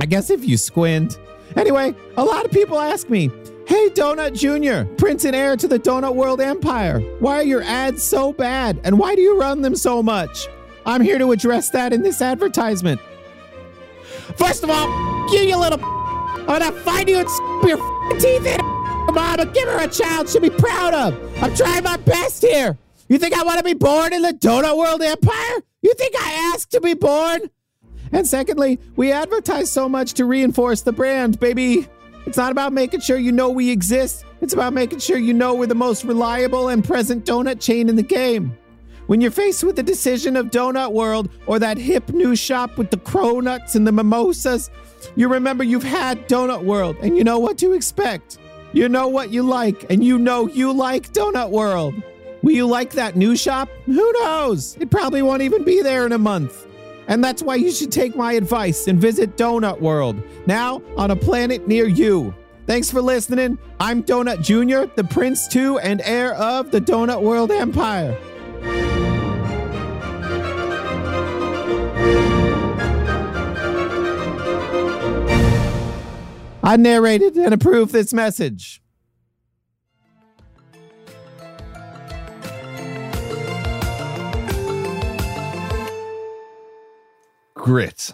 [0.00, 1.18] I guess if you squint.
[1.56, 3.30] Anyway, a lot of people ask me,
[3.66, 8.02] Hey, Donut Jr., Prince and heir to the Donut World Empire, why are your ads
[8.02, 8.80] so bad?
[8.82, 10.48] And why do you run them so much?
[10.86, 12.98] I'm here to address that in this advertisement.
[14.38, 14.86] First of all,
[15.34, 15.84] you, you little.
[15.84, 17.28] I'm gonna find you and
[17.68, 18.77] your teeth in.
[19.12, 21.42] Mama, give her a child she'll be proud of.
[21.42, 22.76] I'm trying my best here.
[23.08, 25.62] You think I want to be born in the Donut World Empire?
[25.80, 27.50] You think I asked to be born?
[28.12, 31.88] And secondly, we advertise so much to reinforce the brand, baby.
[32.26, 34.24] It's not about making sure you know we exist.
[34.40, 37.96] It's about making sure you know we're the most reliable and present donut chain in
[37.96, 38.56] the game.
[39.06, 42.90] When you're faced with the decision of Donut World or that hip new shop with
[42.90, 44.68] the cronuts and the mimosas,
[45.16, 48.36] you remember you've had Donut World and you know what to expect.
[48.72, 51.94] You know what you like, and you know you like Donut World.
[52.42, 53.68] Will you like that new shop?
[53.86, 54.76] Who knows?
[54.78, 56.66] It probably won't even be there in a month.
[57.08, 61.16] And that's why you should take my advice and visit Donut World, now on a
[61.16, 62.34] planet near you.
[62.66, 63.58] Thanks for listening.
[63.80, 68.16] I'm Donut Jr., the prince to and heir of the Donut World Empire.
[76.68, 78.82] I narrated and approved this message.
[87.54, 88.12] Grit.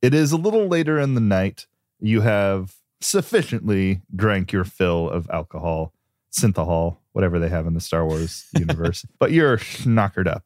[0.00, 1.66] It is a little later in the night.
[1.98, 5.92] You have sufficiently drank your fill of alcohol,
[6.30, 10.44] synthahol, whatever they have in the Star Wars universe, but you're knockered up.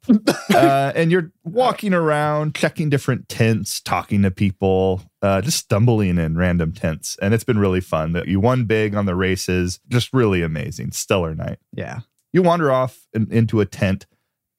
[0.55, 6.37] Uh, and you're walking around, checking different tents, talking to people, uh, just stumbling in
[6.37, 7.17] random tents.
[7.21, 8.13] And it's been really fun.
[8.13, 10.93] That You won big on the races, just really amazing.
[10.93, 11.59] Stellar night.
[11.73, 12.01] Yeah.
[12.33, 14.07] You wander off in, into a tent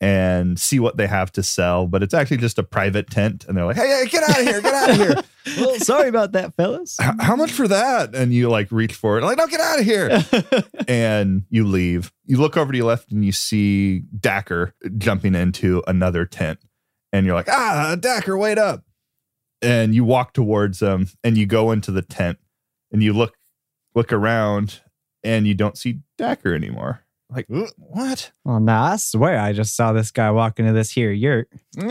[0.01, 3.45] and see what they have to sell, but it's actually just a private tent.
[3.47, 5.15] And they're like, hey, hey get out of here, get out of here.
[5.57, 6.99] Well, sorry about that, fellas.
[7.01, 8.13] "H- how much for that?
[8.13, 10.23] And you like reach for it, like, no, get out of here.
[10.87, 12.11] and you leave.
[12.27, 16.59] You look over to your left and you see Dacker jumping into another tent.
[17.11, 18.83] And you're like, ah, Dacker, wait up.
[19.63, 22.37] And you walk towards them and you go into the tent
[22.91, 23.35] and you look
[23.95, 24.81] look around
[25.23, 27.03] and you don't see Dacker anymore.
[27.31, 28.31] Like, "Uh, what?
[28.43, 31.49] Well, nah, I swear I just saw this guy walk into this here yurt.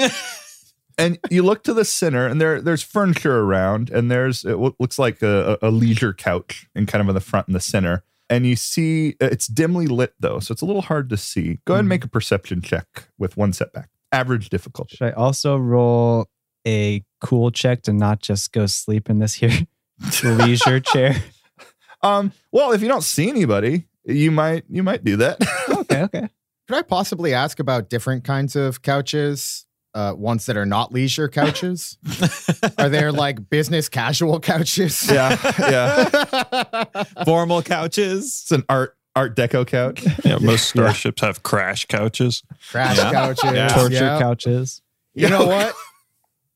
[1.01, 4.99] and you look to the center and there there's furniture around and there's it looks
[4.99, 8.47] like a, a leisure couch and kind of in the front in the center and
[8.47, 11.75] you see uh, it's dimly lit though so it's a little hard to see go
[11.75, 16.29] ahead and make a perception check with one setback average difficulty Should I also roll
[16.67, 19.67] a cool check to not just go sleep in this here
[20.23, 21.17] leisure chair?
[22.03, 25.39] um well if you don't see anybody you might you might do that
[25.71, 26.29] Okay, okay.
[26.69, 29.67] Could I possibly ask about different kinds of couches?
[29.93, 31.99] Uh, ones that are not leisure couches?
[32.79, 35.11] are there like business casual couches?
[35.11, 36.85] yeah yeah
[37.25, 38.25] Formal couches.
[38.45, 42.43] it's an art art deco couch Yeah, most starships have crash couches.
[42.71, 43.11] Crash Yeah.
[43.13, 43.51] couches.
[43.53, 43.69] Yeah.
[43.69, 44.19] Torture yeah.
[44.21, 44.81] couches.
[45.15, 45.75] You know what?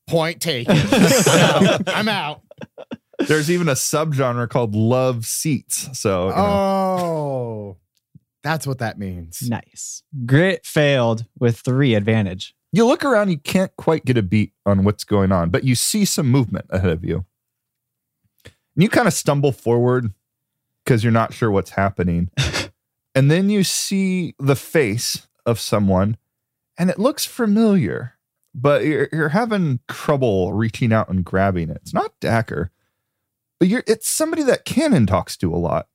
[0.07, 0.77] Point taken.
[0.77, 1.87] I'm out.
[1.89, 2.41] I'm out.
[3.27, 7.77] There's even a subgenre called love seats so you know, Oh,
[8.43, 9.41] that's what that means.
[9.49, 10.03] Nice.
[10.25, 12.53] Grit failed with three advantage.
[12.71, 15.73] you look around, you can't quite get a beat on what's going on, but you
[15.75, 17.25] see some movement ahead of you.
[18.43, 20.11] And you kind of stumble forward
[20.83, 22.29] because you're not sure what's happening.
[23.15, 26.17] and then you see the face of someone,
[26.77, 28.13] and it looks familiar,
[28.53, 31.77] but you're, you're having trouble reaching out and grabbing it.
[31.81, 32.69] It's not Dacker,
[33.59, 35.87] but you're it's somebody that Cannon talks to a lot.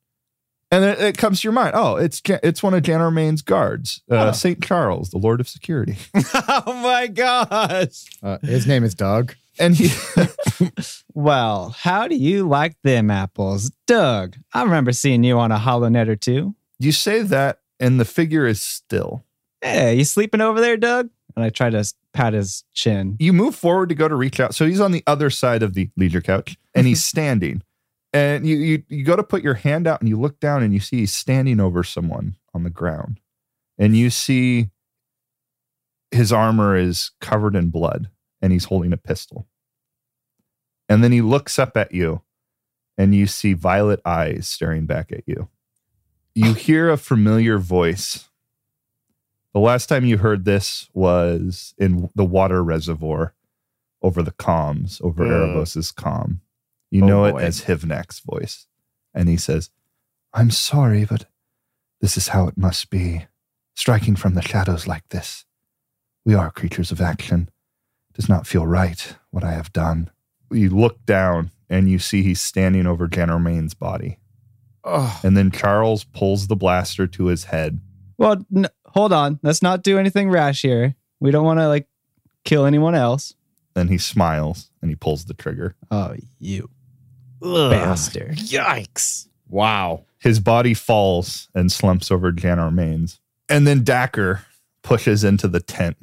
[0.73, 1.73] And then it comes to your mind.
[1.75, 5.49] Oh, it's Ja- it's one of Jan Armain's guards, uh, Saint Charles, the Lord of
[5.49, 5.97] Security,
[6.33, 8.05] oh my gosh.
[8.23, 9.35] Uh, his name is Doug.
[9.59, 9.89] and he
[11.13, 13.71] Well, how do you like them apples?
[13.85, 16.55] Doug, I remember seeing you on a HoloNet or two.
[16.79, 19.23] you say that, and the figure is still.
[19.61, 21.09] Hey, you sleeping over there, Doug?
[21.35, 23.15] And I try to pat his chin.
[23.19, 24.53] You move forward to go to reach out.
[24.53, 27.61] So he's on the other side of the leisure couch, and he's standing.
[28.13, 30.73] And you, you you go to put your hand out, and you look down, and
[30.73, 33.19] you see he's standing over someone on the ground,
[33.77, 34.69] and you see
[36.11, 38.09] his armor is covered in blood,
[38.41, 39.47] and he's holding a pistol.
[40.89, 42.21] And then he looks up at you,
[42.97, 45.47] and you see violet eyes staring back at you.
[46.35, 48.29] You hear a familiar voice.
[49.53, 53.33] The last time you heard this was in the water reservoir
[54.01, 55.29] over the comms, over Uh.
[55.29, 56.39] Erebos's comm.
[56.89, 58.67] You Oh, know it as Hivnak's voice.
[59.13, 59.69] And he says,
[60.33, 61.25] I'm sorry, but
[61.99, 63.25] this is how it must be.
[63.75, 65.45] Striking from the shadows like this.
[66.25, 67.49] We are creatures of action.
[68.09, 70.09] It does not feel right what I have done.
[70.51, 74.19] You look down and you see he's standing over Jan Main's body.
[74.83, 77.79] Oh, And then Charles pulls the blaster to his head.
[78.17, 79.39] Well, n- hold on.
[79.43, 80.95] Let's not do anything rash here.
[81.19, 81.87] We don't want to like
[82.43, 83.35] kill anyone else.
[83.73, 85.75] Then he smiles and he pulls the trigger.
[85.89, 86.69] Oh, you
[87.41, 87.71] ugh.
[87.71, 88.37] bastard.
[88.37, 89.27] Yikes.
[89.47, 90.05] Wow.
[90.19, 93.19] His body falls and slumps over Jan Armain's.
[93.49, 94.41] And then Dacker
[94.83, 95.97] pushes into the tent.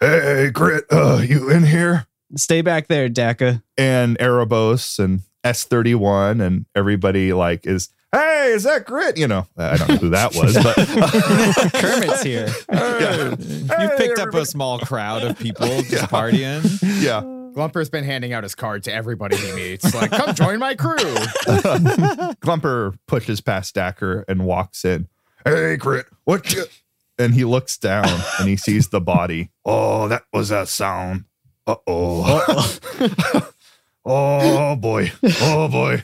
[0.00, 2.06] Hey, Grit, uh, you in here?
[2.36, 3.62] Stay back there, Dacker.
[3.76, 9.16] And Erebos and S31 and everybody like is, hey, is that Grit?
[9.16, 10.76] You know, I don't know who that was, but
[11.74, 12.48] Kermit's here.
[12.70, 13.30] Yeah.
[13.30, 16.06] You Hey, picked up a small crowd of people just Yeah.
[16.06, 16.62] partying.
[17.02, 17.22] yeah.
[17.54, 19.94] Glumper's been handing out his card to everybody he meets.
[19.94, 20.96] Like, come join my crew.
[22.40, 25.06] Glumper pushes past Dacker and walks in.
[25.44, 26.64] Hey, Grit, what you?
[27.18, 28.08] And he looks down
[28.38, 29.50] and he sees the body.
[29.66, 31.24] Oh, that was a sound.
[31.66, 32.68] Uh oh.
[34.06, 35.12] oh boy.
[35.40, 36.02] Oh boy.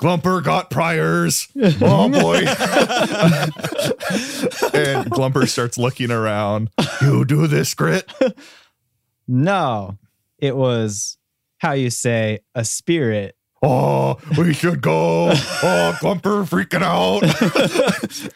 [0.00, 1.48] Glumper got priors.
[1.56, 2.36] Oh boy.
[4.78, 6.70] and Glumper starts looking around.
[7.00, 8.10] You do this, Grit?
[9.28, 9.98] No,
[10.38, 11.18] it was
[11.58, 13.34] how you say a spirit.
[13.60, 15.30] Oh, we should go.
[15.32, 17.24] Oh, Glumper freaking out.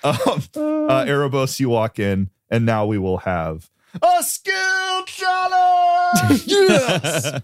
[0.05, 3.71] um, uh, Erebos, you walk in, and now we will have
[4.03, 6.43] a skill challenge.
[6.47, 7.41] yes.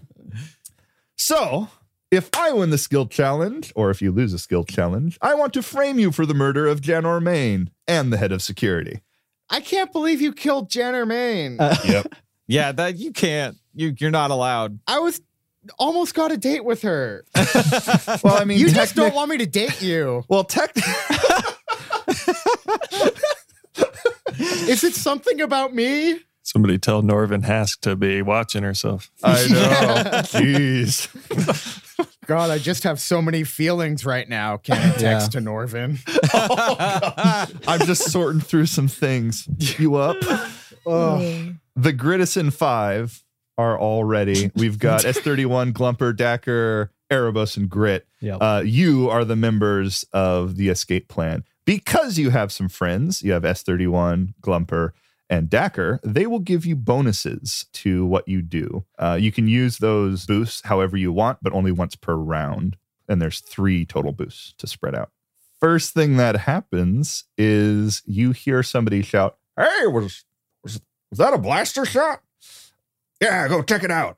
[1.15, 1.69] so,
[2.11, 5.53] if I win the skill challenge, or if you lose a skill challenge, I want
[5.53, 9.01] to frame you for the murder of Janor Main and the head of security.
[9.49, 11.59] I can't believe you killed Jenner Main.
[11.59, 12.13] Uh, Yep.
[12.49, 13.57] Yeah, that you can't.
[13.75, 14.79] You you're not allowed.
[14.87, 15.19] I was
[15.77, 17.25] almost got a date with her.
[18.23, 20.23] well, I mean, you just don't want me to date you.
[20.29, 20.71] Well, tech.
[24.39, 26.19] Is it something about me?
[26.43, 29.11] Somebody tell Norvin Hask to be watching herself.
[29.23, 30.03] I know.
[30.23, 31.83] Jeez.
[32.27, 34.57] God, I just have so many feelings right now.
[34.57, 35.97] Can I text to Norvin?
[36.33, 39.47] I'm just sorting through some things.
[39.79, 40.17] You up?
[40.89, 43.21] Oh, The Gridison Five
[43.57, 44.51] are all ready.
[44.55, 48.07] We've got S31, Glumper, Dacker, Erebos, and Grit.
[48.21, 48.37] Yep.
[48.39, 51.43] Uh, you are the members of the escape plan.
[51.65, 54.91] Because you have some friends, you have S31, Glumper,
[55.29, 58.85] and Dacker, they will give you bonuses to what you do.
[58.97, 62.77] Uh, you can use those boosts however you want, but only once per round.
[63.09, 65.11] And there's three total boosts to spread out.
[65.59, 70.23] First thing that happens is you hear somebody shout, Hey, was,
[70.63, 72.21] was, was that a blaster shot?
[73.21, 74.17] Yeah, go check it out.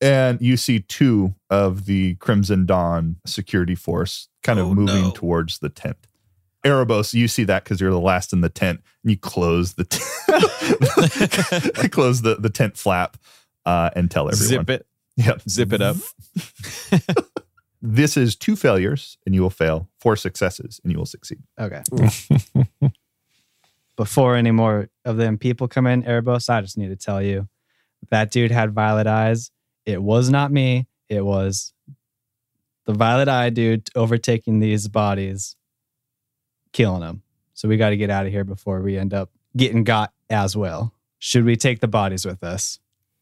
[0.00, 5.10] And you see two of the Crimson Dawn security force kind of Oh, moving no.
[5.12, 6.08] towards the tent.
[6.66, 9.84] Erebos, you see that because you're the last in the tent, and you close the
[9.84, 10.02] tent,
[11.92, 13.16] close the, the tent flap,
[13.64, 14.66] uh, and tell everyone.
[14.66, 14.86] Zip it.
[15.16, 15.42] Yep.
[15.48, 15.96] Zip it up.
[17.82, 19.88] This is two failures, and you will fail.
[20.00, 21.42] Four successes, and you will succeed.
[21.58, 21.82] Okay.
[23.96, 27.48] Before any more of them people come in, Erebos, I just need to tell you
[28.10, 29.50] that dude had violet eyes.
[29.84, 30.88] It was not me.
[31.08, 31.72] It was
[32.86, 35.55] the violet eye dude overtaking these bodies,
[36.76, 37.22] killing them.
[37.54, 40.54] So we got to get out of here before we end up getting got as
[40.54, 40.92] well.
[41.18, 42.78] Should we take the bodies with us?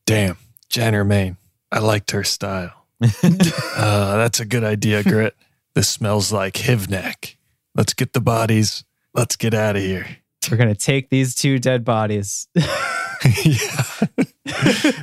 [0.07, 0.37] Damn,
[0.69, 1.37] Jenner Main.
[1.71, 2.87] I liked her style.
[3.23, 5.37] uh, that's a good idea, Grit.
[5.77, 7.37] This smells like Hivnak.
[7.77, 8.85] Let's get the bodies.
[9.15, 10.19] Let's get out of here.
[10.51, 12.49] We're going to take these two dead bodies.
[12.55, 13.85] yeah.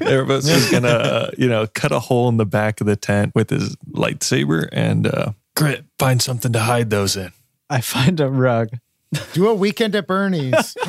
[0.01, 3.33] Everybody's just gonna, uh, you know, cut a hole in the back of the tent
[3.33, 7.31] with his lightsaber and uh, Grit, find something to hide those in.
[7.71, 8.69] I find a rug.
[9.33, 10.75] Do a weekend at Bernie's.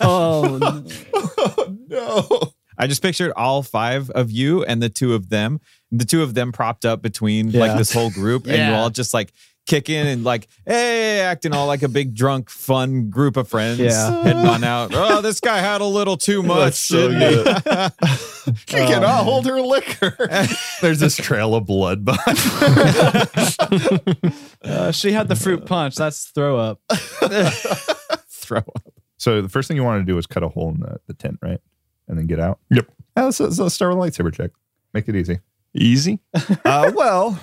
[0.00, 1.76] Oh, no.
[1.88, 2.52] no.
[2.78, 6.34] I just pictured all five of you and the two of them, the two of
[6.34, 8.78] them propped up between like this whole group, and you Yeah.
[8.80, 9.32] all just like
[9.66, 14.22] kicking and like, hey, acting all like a big drunk, fun group of friends, Yeah.
[14.22, 14.90] heading on out.
[14.94, 16.58] Oh, this guy had a little too much.
[16.58, 17.92] That's so didn't he?" good.
[18.68, 20.16] She cannot hold her liquor.
[20.80, 22.38] There's this trail of blood behind.
[24.62, 25.94] Uh, she had the fruit punch.
[25.94, 26.80] That's throw up.
[28.28, 28.92] Throw up.
[29.16, 31.14] So the first thing you want to do is cut a hole in the, the
[31.14, 31.60] tent, right?
[32.08, 32.58] And then get out.
[32.70, 32.88] Yep.
[33.16, 34.50] Let's, let's- let's start with a lightsaber check.
[34.92, 35.38] Make it easy.
[35.74, 36.18] Easy.
[36.64, 37.38] Uh, well,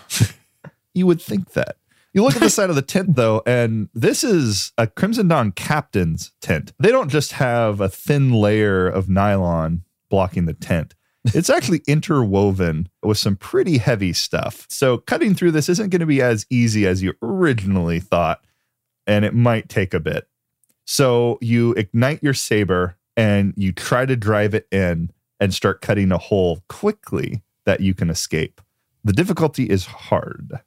[0.94, 1.78] you would think that.
[2.14, 5.52] You look at the side of the tent, though, and this is a Crimson Dawn
[5.52, 6.72] captain's tent.
[6.78, 10.94] They don't just have a thin layer of nylon blocking the tent.
[11.26, 14.68] It's actually interwoven with some pretty heavy stuff.
[14.70, 18.46] So cutting through this isn't going to be as easy as you originally thought,
[19.08, 20.28] and it might take a bit.
[20.86, 26.12] So you ignite your saber and you try to drive it in and start cutting
[26.12, 28.62] a hole quickly that you can escape.
[29.04, 30.60] The difficulty is hard.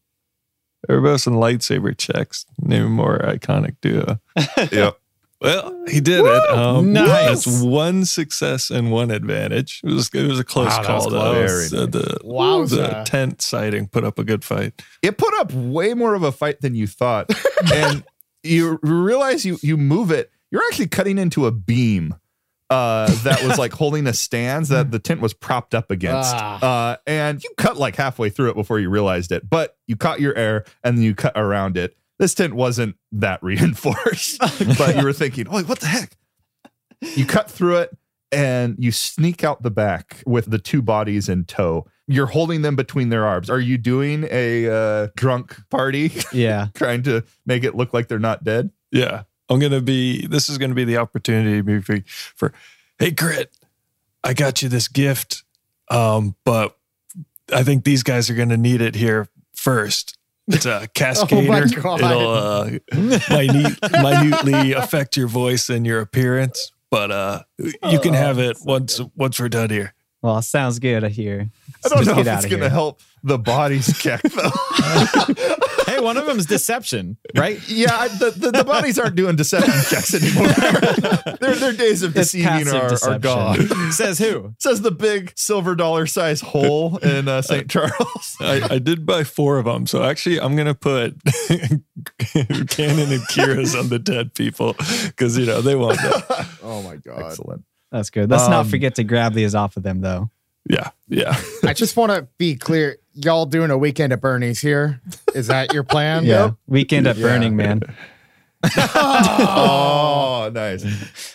[0.88, 2.46] Erebos and lightsaber checks.
[2.60, 4.20] Name a more iconic duo.
[4.72, 4.98] Yep.
[5.38, 6.50] Well, he did it.
[6.50, 7.44] Um, Nice.
[7.44, 9.82] That's one success and one advantage.
[9.84, 11.20] It was it was a close Wow, that call was though.
[11.34, 11.70] close.
[11.70, 12.70] The, the, Wowza.
[12.70, 14.80] the tent sighting put up a good fight.
[15.02, 17.30] It put up way more of a fight than you thought.
[17.74, 18.02] and
[18.42, 22.14] you realize you you move it, you're actually cutting into a beam
[22.70, 26.34] uh that was like holding a stands that the tent was propped up against.
[26.34, 26.92] Ah.
[26.92, 30.20] Uh and you cut like halfway through it before you realized it, but you caught
[30.20, 31.96] your air and then you cut around it.
[32.18, 34.38] This tent wasn't that reinforced,
[34.78, 36.16] but you were thinking, "Oh, what the heck?"
[37.00, 37.96] You cut through it
[38.32, 41.86] and you sneak out the back with the two bodies in tow.
[42.08, 43.50] You're holding them between their arms.
[43.50, 46.68] Are you doing a uh, drunk party, Yeah.
[46.74, 48.70] trying to make it look like they're not dead?
[48.90, 49.24] Yeah.
[49.48, 52.02] I'm gonna be this is gonna be the opportunity maybe
[52.34, 52.52] for
[52.98, 53.56] hey Grit,
[54.24, 55.44] I got you this gift.
[55.88, 56.76] Um, but
[57.52, 60.18] I think these guys are gonna need it here first.
[60.48, 61.82] It's a cascader.
[61.82, 62.00] God.
[62.00, 68.38] It'll uh, minute, minutely affect your voice and your appearance, but uh, you can have
[68.38, 69.94] it once once we're done here.
[70.26, 71.04] Well, sounds good.
[71.04, 71.48] I hear.
[71.84, 72.68] I don't Just know if it's going to here.
[72.68, 74.50] help the bodies check, though.
[75.86, 77.60] Hey, one of them is deception, right?
[77.68, 80.48] yeah, I- the, the, the bodies aren't doing deception checks anymore.
[81.40, 83.92] their, their days of It's deceiving passive are, are gone.
[83.92, 84.52] Says who?
[84.58, 87.70] Says the big silver dollar size hole in uh, St.
[87.70, 88.36] Charles.
[88.40, 91.14] I, I did buy four of them, so actually I'm gonna put
[91.48, 94.74] Cannon and Kira's on the dead people
[95.06, 95.98] because you know they won't
[96.64, 97.22] oh my god!
[97.26, 97.64] Excellent.
[97.92, 98.28] That's good.
[98.30, 100.30] Let's not Um, forget to grab these off of them, though.
[100.68, 101.36] Yeah, yeah.
[101.64, 102.96] I just want to be clear.
[103.14, 105.00] Y'all doing a weekend at Bernie's here?
[105.34, 106.24] Is that your plan?
[106.24, 106.50] Yeah.
[106.66, 107.26] Weekend at Yeah.
[107.26, 107.82] Burning Man.
[108.64, 110.82] Oh, nice.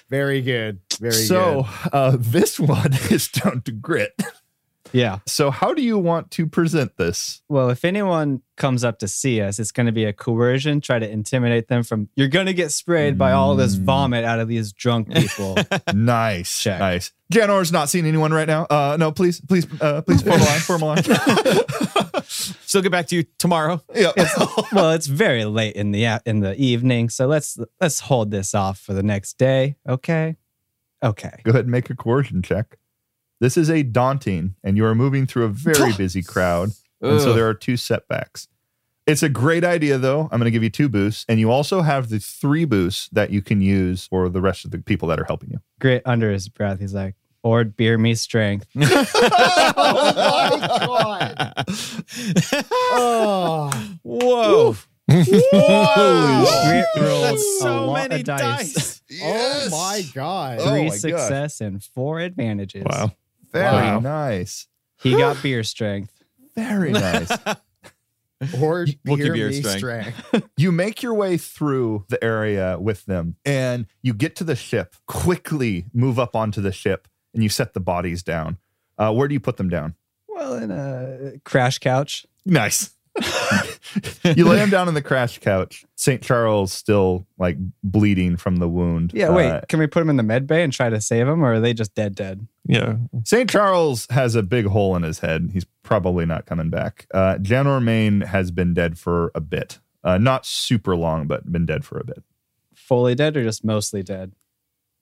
[0.09, 0.79] Very good.
[0.99, 1.89] Very so good.
[1.93, 4.11] uh, this one is down to grit.
[4.93, 5.19] Yeah.
[5.25, 7.41] So how do you want to present this?
[7.49, 10.99] Well, if anyone comes up to see us, it's going to be a coercion, try
[10.99, 13.83] to intimidate them from, you're going to get sprayed by all this Mm.
[13.85, 15.57] vomit out of these drunk people.
[15.93, 16.79] Nice, Check.
[16.79, 17.11] nice.
[17.31, 18.65] Janor's not seeing anyone right now.
[18.65, 21.03] Uh, no, please, please, uh, please form a line, form a line.
[22.65, 23.81] She'll get back to you tomorrow.
[23.95, 24.11] yeah.
[24.71, 28.79] well, it's very late in the in the evening, so let's let's hold this off
[28.79, 29.75] for the next day.
[29.87, 30.35] Okay.
[31.03, 31.31] Okay.
[31.43, 32.77] Go ahead and make a coercion check.
[33.41, 36.69] This is a daunting, and you are moving through a very busy crowd.
[37.01, 38.47] And so there are two setbacks.
[39.07, 40.29] It's a great idea, though.
[40.31, 43.31] I'm going to give you two boosts, and you also have the three boosts that
[43.31, 45.57] you can use for the rest of the people that are helping you.
[45.79, 46.79] Grit under his breath.
[46.79, 48.67] He's like, or beer me strength.
[48.75, 48.83] oh
[50.87, 51.65] my god!
[52.93, 53.71] Oh,
[54.03, 54.75] Whoa.
[55.09, 58.73] Grit rolled That's so lot many of dice.
[58.73, 59.01] dice.
[59.23, 60.59] oh my god!
[60.61, 60.97] Oh Three my God.
[60.99, 62.83] success and four advantages.
[62.87, 63.11] Wow.
[63.51, 63.99] Very Wow.
[63.99, 64.67] nice.
[65.01, 66.13] He got beer strength.
[66.55, 67.31] Very nice.
[68.59, 69.77] Or We'll beer you your me strength.
[70.17, 70.49] strength.
[70.57, 74.95] you make your way through the area with them and you get to the ship,
[75.05, 78.57] quickly move up onto the ship, and you set the bodies down.
[78.97, 79.95] Uh, where do you put them down?
[80.27, 82.25] Well, in a crash couch.
[82.45, 82.91] Nice.
[84.35, 85.85] you lay him down on the crash couch.
[85.95, 86.21] St.
[86.21, 89.11] Charles still like bleeding from the wound.
[89.13, 89.49] Yeah, wait.
[89.49, 91.53] Uh, can we put him in the med bay and try to save him, or
[91.53, 92.47] are they just dead, dead?
[92.65, 92.95] Yeah.
[93.25, 93.49] St.
[93.49, 95.49] Charles has a big hole in his head.
[95.53, 97.05] He's probably not coming back.
[97.13, 99.79] Uh, Janor Main has been dead for a bit.
[100.03, 102.23] Uh, not super long, but been dead for a bit.
[102.73, 104.31] Fully dead or just mostly dead?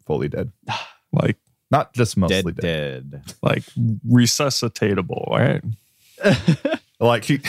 [0.05, 0.51] Fully dead.
[1.11, 1.37] Like
[1.71, 3.09] Not just mostly dead.
[3.09, 3.23] dead.
[3.41, 3.63] like
[4.07, 5.63] resuscitatable, right?
[6.99, 7.39] Like she,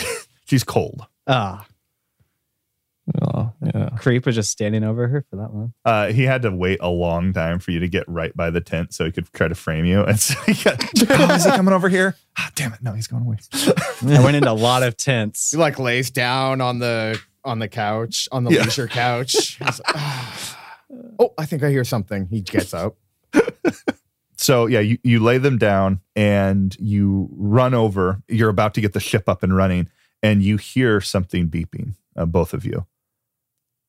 [0.51, 1.07] she's cold.
[1.27, 1.65] Ah,
[3.23, 3.89] Oh, yeah.
[3.99, 5.73] Creep was just standing over her for that long.
[5.85, 8.61] Uh, he had to wait a long time for you to get right by the
[8.61, 10.05] tent so he could try to frame you.
[10.07, 10.81] And so he got,
[11.11, 12.15] oh, is he coming over here?
[12.39, 12.81] Ah, damn it.
[12.83, 13.39] No, he's going away.
[13.53, 15.51] I went into a lot of tents.
[15.51, 18.63] He like lays down on the on the couch on the Yeah.
[18.63, 19.59] leisure couch.
[19.61, 20.77] Like, "Ah."
[21.19, 22.27] oh, I think I hear something.
[22.29, 22.97] He gets up.
[24.37, 28.23] So yeah, you, you lay them down and you run over.
[28.27, 29.91] You're about to get the ship up and running,
[30.23, 32.87] and you hear something beeping, uh, both of you.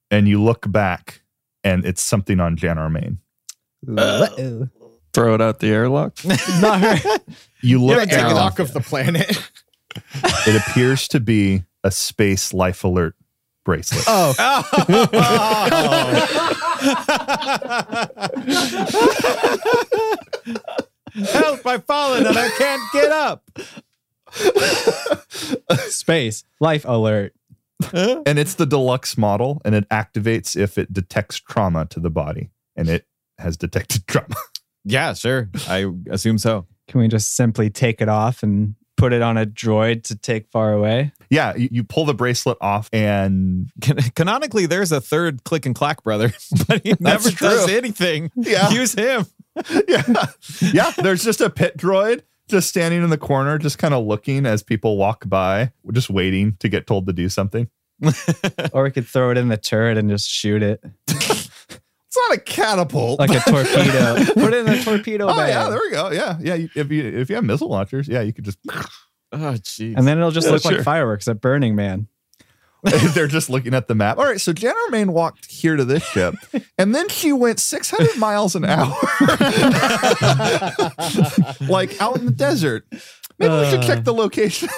[0.10, 1.22] And you look back,
[1.64, 3.18] and it's something on Jan Armain.
[3.88, 4.70] Uh-oh.
[5.14, 6.18] Throw it out the airlock.
[6.62, 7.18] Not her.
[7.62, 8.36] You look You're the down.
[8.36, 9.50] lock of the planet.
[10.48, 13.14] It appears to be a space life alert
[13.66, 14.06] bracelet.
[14.08, 14.34] Oh,
[21.14, 21.66] Help!
[21.66, 23.44] I've fallen and I can't get up.
[25.90, 27.34] space life alert.
[27.94, 32.52] and it's the deluxe model, and it activates if it detects trauma to the body,
[32.76, 33.06] and it
[33.40, 34.36] has detected trauma.
[34.86, 35.50] Yeah, sure.
[35.68, 36.68] I assume so.
[36.88, 40.48] Can we just simply take it off and put it on a droid to take
[40.52, 41.12] far away?
[41.32, 45.74] yeah, you, you pull the bracelet off, and Can- Canonically, there's a third click and
[45.74, 46.32] clack brother,
[46.68, 47.48] but he never true.
[47.48, 48.30] does anything.
[48.36, 48.70] Yeah.
[48.70, 49.26] Use him.
[49.88, 50.26] yeah,
[50.62, 50.92] yeah.
[50.98, 52.22] There's just a pit droid
[52.52, 56.56] just standing in the corner, just kind of looking as people walk by, just waiting
[56.60, 57.68] to get told to do something.
[58.74, 62.42] Or we could throw it in the turret and just shoot it It's not a
[62.42, 63.20] catapult.
[63.20, 64.16] like a torpedo.
[64.34, 65.50] Put it in a torpedo oh bag.
[65.50, 66.12] yeah, there we go.
[66.12, 66.68] Yeah, yeah.
[66.76, 68.58] If you if you have missile launchers, yeah, you could just.
[68.68, 69.96] Oh, jeez.
[69.96, 70.72] and then it'll just Yeah, look sure.
[70.74, 72.08] like fireworks at Burning Man.
[73.14, 74.18] They're just looking at the map.
[74.18, 76.36] All right, so Jan Armain walked here to this ship,
[76.78, 78.88] and then she went 600 miles an hour,
[81.68, 82.86] like out in the desert.
[83.38, 84.70] Maybe we should check the uh, location.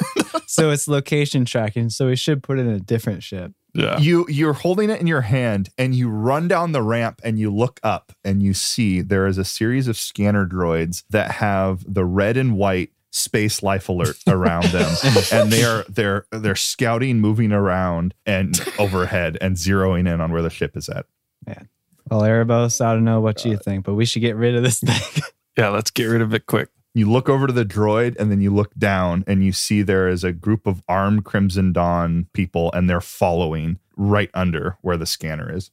[0.47, 1.89] So it's location tracking.
[1.89, 3.53] So we should put it in a different ship.
[3.73, 3.97] Yeah.
[3.97, 7.51] you you're holding it in your hand, and you run down the ramp, and you
[7.51, 12.05] look up, and you see there is a series of scanner droids that have the
[12.05, 14.91] red and white space life alert around them
[15.31, 20.41] and they are they're they're scouting moving around and overhead and zeroing in on where
[20.41, 21.05] the ship is at
[21.47, 21.61] Yeah.
[22.09, 24.81] Well, Erebos, I don't know what you think, but we should get rid of this
[24.81, 25.23] thing.
[25.57, 25.69] Yeah.
[25.69, 26.69] Let's get rid of it quick.
[26.93, 30.09] You look over to the droid and then you look down and you see there
[30.09, 35.05] is a group of armed Crimson Dawn people and they're following right under where the
[35.05, 35.71] scanner is.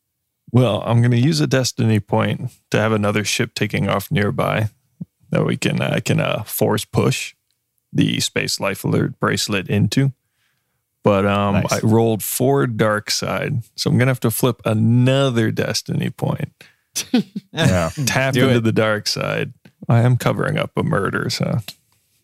[0.52, 4.68] Well, I'm going to use a destiny point to have another ship taking off nearby
[5.30, 7.34] that we can I can uh, force push
[7.92, 10.12] the space life alert bracelet into.
[11.02, 11.72] But um, Nice.
[11.72, 16.52] I rolled four dark side, so I'm gonna have to flip another destiny point.
[17.52, 17.90] Yeah.
[18.06, 18.60] Tap Do into it.
[18.60, 19.52] the dark side.
[19.88, 21.58] I am covering up a murder, so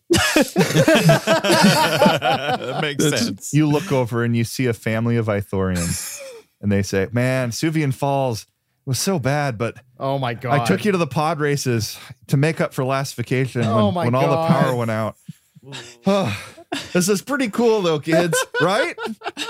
[0.09, 1.17] that
[2.81, 3.53] makes It's- sense.
[3.53, 6.19] you look over and you see a family of Ithorians
[6.61, 8.45] and they say, Man, Suvian Falls
[8.87, 10.61] was so bad, but Oh my god!
[10.61, 13.91] I took you to the pod races to make up for last vacation when, Oh
[13.91, 15.17] when all the power went out.
[16.05, 16.35] Oh,
[16.93, 18.95] this is pretty cool though, kids, right?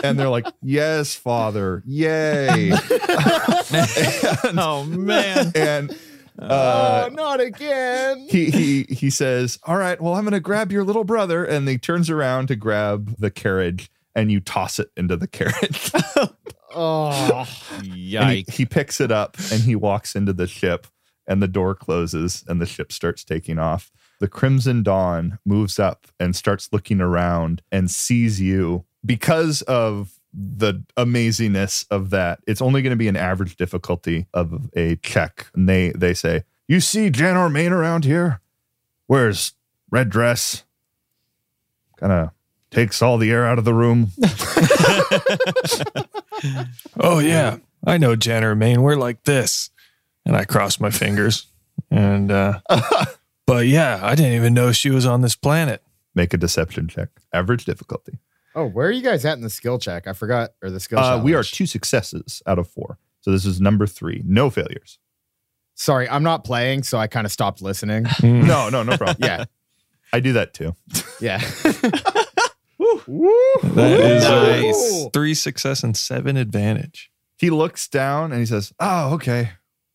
[0.03, 1.83] And they're like, Yes, father.
[1.85, 2.71] Yay.
[4.57, 5.51] oh man.
[5.53, 5.91] and
[6.39, 8.27] uh, oh, not again!
[8.29, 11.67] he he he says, "All right, well, I'm going to grab your little brother," and
[11.67, 15.91] he turns around to grab the carriage, and you toss it into the carriage.
[16.80, 18.51] Oh, and he, Yikes.
[18.51, 20.88] he picks it up and he walks into the ship,
[21.28, 23.91] and the door closes, and the ship starts taking off.
[24.19, 30.84] The Crimson Dawn moves up and starts looking around and sees you because of the
[30.97, 32.39] amazingness of that.
[32.47, 35.47] It's only going to be an average difficulty of a check.
[35.55, 38.41] And they they say, "You see Jan Ormain around here?
[39.07, 39.53] Where's
[39.89, 40.63] red dress.
[41.97, 42.30] Kind of
[42.72, 44.11] takes all the air out of the room."
[46.99, 48.82] Oh yeah, I know Jenner Maine.
[48.82, 49.70] We're like this,
[50.26, 51.47] and I cross my fingers.
[51.89, 52.59] And uh,
[53.47, 55.82] but yeah, I didn't even know she was on this planet.
[56.13, 57.09] Make a deception check.
[57.34, 58.20] Average difficulty.
[58.55, 60.07] oh, where are you guys at in the skill check?
[60.07, 60.99] I forgot, or the skill.
[60.99, 62.97] Uh, we are two successes out of four.
[63.22, 64.22] So this is number three.
[64.26, 64.99] No failures.
[65.76, 68.05] Sorry, I'm not playing, so I kind of stopped listening.
[68.24, 69.18] No, no, no problem.
[69.28, 69.45] Yeah,
[70.13, 70.76] I do that too.
[71.20, 71.39] yeah.
[73.07, 75.05] That is Nice.
[75.05, 77.11] a three success and seven advantage.
[77.38, 79.51] He looks down and he says, Oh, okay.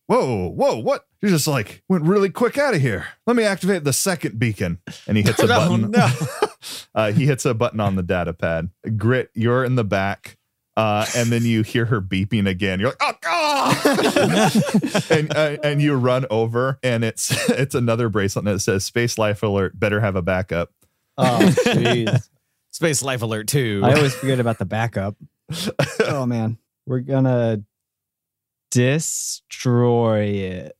[0.06, 1.06] Whoa, whoa, what?
[1.22, 3.06] You just like went really quick out of here.
[3.26, 4.78] Let me activate the second beacon.
[5.06, 5.90] And he hits a button.
[5.90, 6.08] no.
[6.94, 8.70] uh, he hits a button on the data pad.
[8.96, 10.36] Grit, you're in the back.
[10.74, 12.80] Uh, and then you hear her beeping again.
[12.80, 15.02] You're like, oh, God!
[15.10, 19.42] and uh, and you run over, and it's it's another bracelet that says "Space Life
[19.42, 20.70] Alert." Better have a backup.
[21.18, 22.26] Oh, jeez.
[22.72, 23.82] Space Life Alert 2.
[23.84, 25.16] I always forget about the backup.
[26.04, 27.62] Oh man, we're gonna
[28.70, 30.76] destroy it.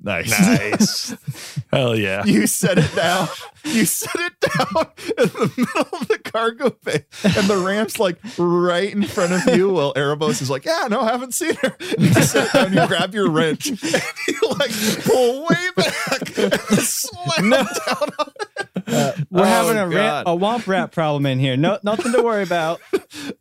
[0.00, 0.30] Nice.
[0.30, 1.62] Nice.
[1.72, 2.24] Hell yeah.
[2.24, 3.28] You set it down.
[3.64, 8.18] You set it down in the middle of the cargo bay, and the ramp's like
[8.38, 9.72] right in front of you.
[9.72, 12.72] While Erebos is like, "Yeah, no, I haven't seen her." You set it down.
[12.72, 14.70] You grab your wrench, and you like
[15.04, 18.67] pull way back, and slam down on it.
[19.30, 20.26] We're Oh, having a, ram- God.
[20.26, 21.56] a womp rat problem in here.
[21.56, 22.80] No, nothing to worry about.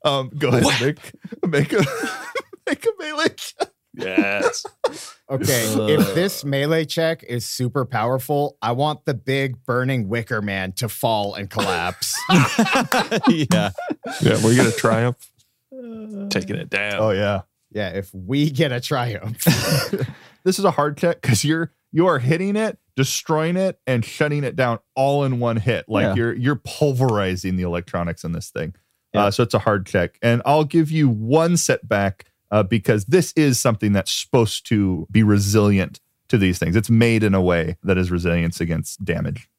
[0.04, 1.12] Um, go ahead, make
[1.45, 1.84] make a
[2.68, 3.70] make a melee check.
[3.93, 4.64] Yes.
[5.30, 10.72] Okay, if this melee check is super powerful, I want the big burning wicker man
[10.74, 12.16] to fall and collapse.
[13.28, 13.72] yeah.
[14.22, 15.18] Yeah, we're gonna triumph.
[16.30, 16.95] Taking it down.
[17.00, 17.41] Oh yeah,
[17.72, 19.43] yeah, if we get a triumph.
[20.43, 24.44] this is a hard check because you're you are hitting it, destroying it, and shutting
[24.44, 25.86] it down all in one hit.
[25.88, 26.16] Like Yeah.
[26.16, 28.76] you're you're pulverizing the electronics in this thing.
[29.14, 29.26] Yeah.
[29.26, 33.34] Uh, so it's a hard check, and I'll give you one setback uh, because this
[33.36, 36.76] is something that's supposed to be resilient to these things.
[36.76, 39.50] It's made in a way that is resilience against damage.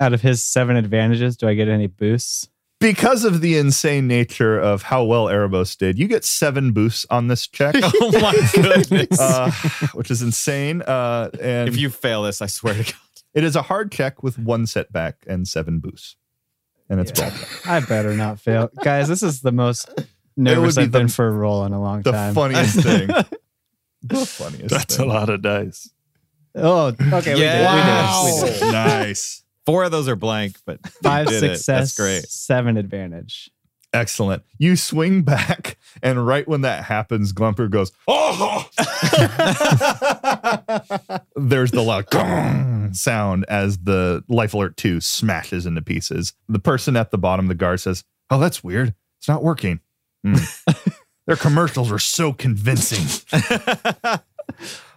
[0.00, 2.48] Out of his seven advantages, do I get any boosts?
[2.80, 7.26] Because of the insane nature of how well Erebos did, you get seven boosts on
[7.26, 9.18] this check, Oh my goodness.
[9.18, 9.50] uh,
[9.94, 10.82] which is insane.
[10.82, 12.94] Uh, and if you fail this, I swear to God.
[13.34, 16.16] It is a hard check with one setback and seven boosts.
[16.88, 17.34] And it's Yeah.
[17.66, 18.70] I better not fail.
[18.82, 19.88] Guys, this is the most
[20.36, 22.34] nervous be I've been the- for a roll in a long The time.
[22.34, 23.08] funniest thing.
[24.02, 25.90] The funniest That's a lot of dice.
[26.54, 27.34] oh, okay.
[27.34, 27.64] We did.
[27.64, 28.24] Wow.
[28.24, 28.52] We did.
[28.54, 28.72] We did.
[28.72, 29.42] nice.
[29.68, 32.26] Four of those are blank, but Five success, That's great.
[32.26, 33.50] seven advantage.
[33.92, 34.42] Excellent.
[34.56, 38.66] You swing back, and right when that happens, Glumper goes, Oh!
[41.36, 46.32] There's the loud gong sound as the Life Alert 2 smashes into pieces.
[46.48, 48.94] The person at the bottom, the guard, says, Oh, that's weird.
[49.18, 49.80] It's not working.
[50.24, 50.36] Hmm.
[51.26, 53.04] Their commercials were so convincing.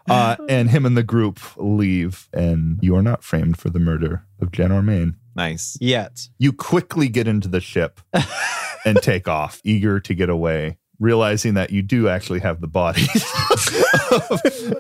[0.10, 4.26] Uh, and him and the group leave, and you are not framed for the murder
[4.40, 5.16] of Jen Ormain.
[5.36, 5.78] Nice.
[5.80, 6.28] Yet.
[6.38, 8.02] You quickly get into the ship
[8.86, 13.04] and take off, eager to get away, realizing that you do actually have the body
[14.12, 14.32] of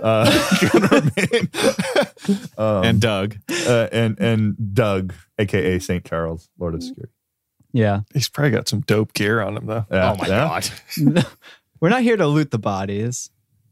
[0.01, 2.57] uh, Jen Ormain.
[2.57, 3.37] um, and Doug.
[3.67, 7.13] uh, and and Doug, aka Saint Charles, Lord of Security.
[7.73, 8.01] Yeah.
[8.13, 9.85] He's probably got some dope gear on him though.
[9.89, 10.61] Yeah, oh my yeah.
[11.07, 11.25] god.
[11.79, 13.29] We're not here to loot the bodies.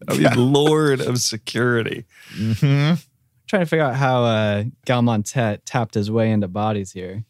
[0.07, 2.05] I mean, Lord of Security.
[2.35, 3.03] Mhm.
[3.47, 7.23] trying to figure out how uh, Galmontet tapped his way into bodies here.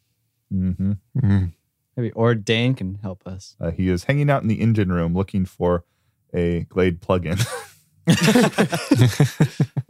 [0.53, 0.97] Mhm.
[1.17, 1.53] Mm.
[1.95, 3.55] Maybe Ordain can help us.
[3.59, 5.83] Uh, he is hanging out in the engine room looking for
[6.33, 7.39] a Glade plugin.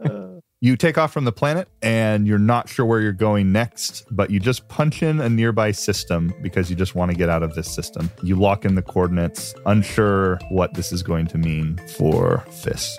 [0.62, 4.30] you take off from the planet and you're not sure where you're going next, but
[4.30, 7.54] you just punch in a nearby system because you just want to get out of
[7.54, 8.10] this system.
[8.22, 12.98] You lock in the coordinates, unsure what this is going to mean for Fis.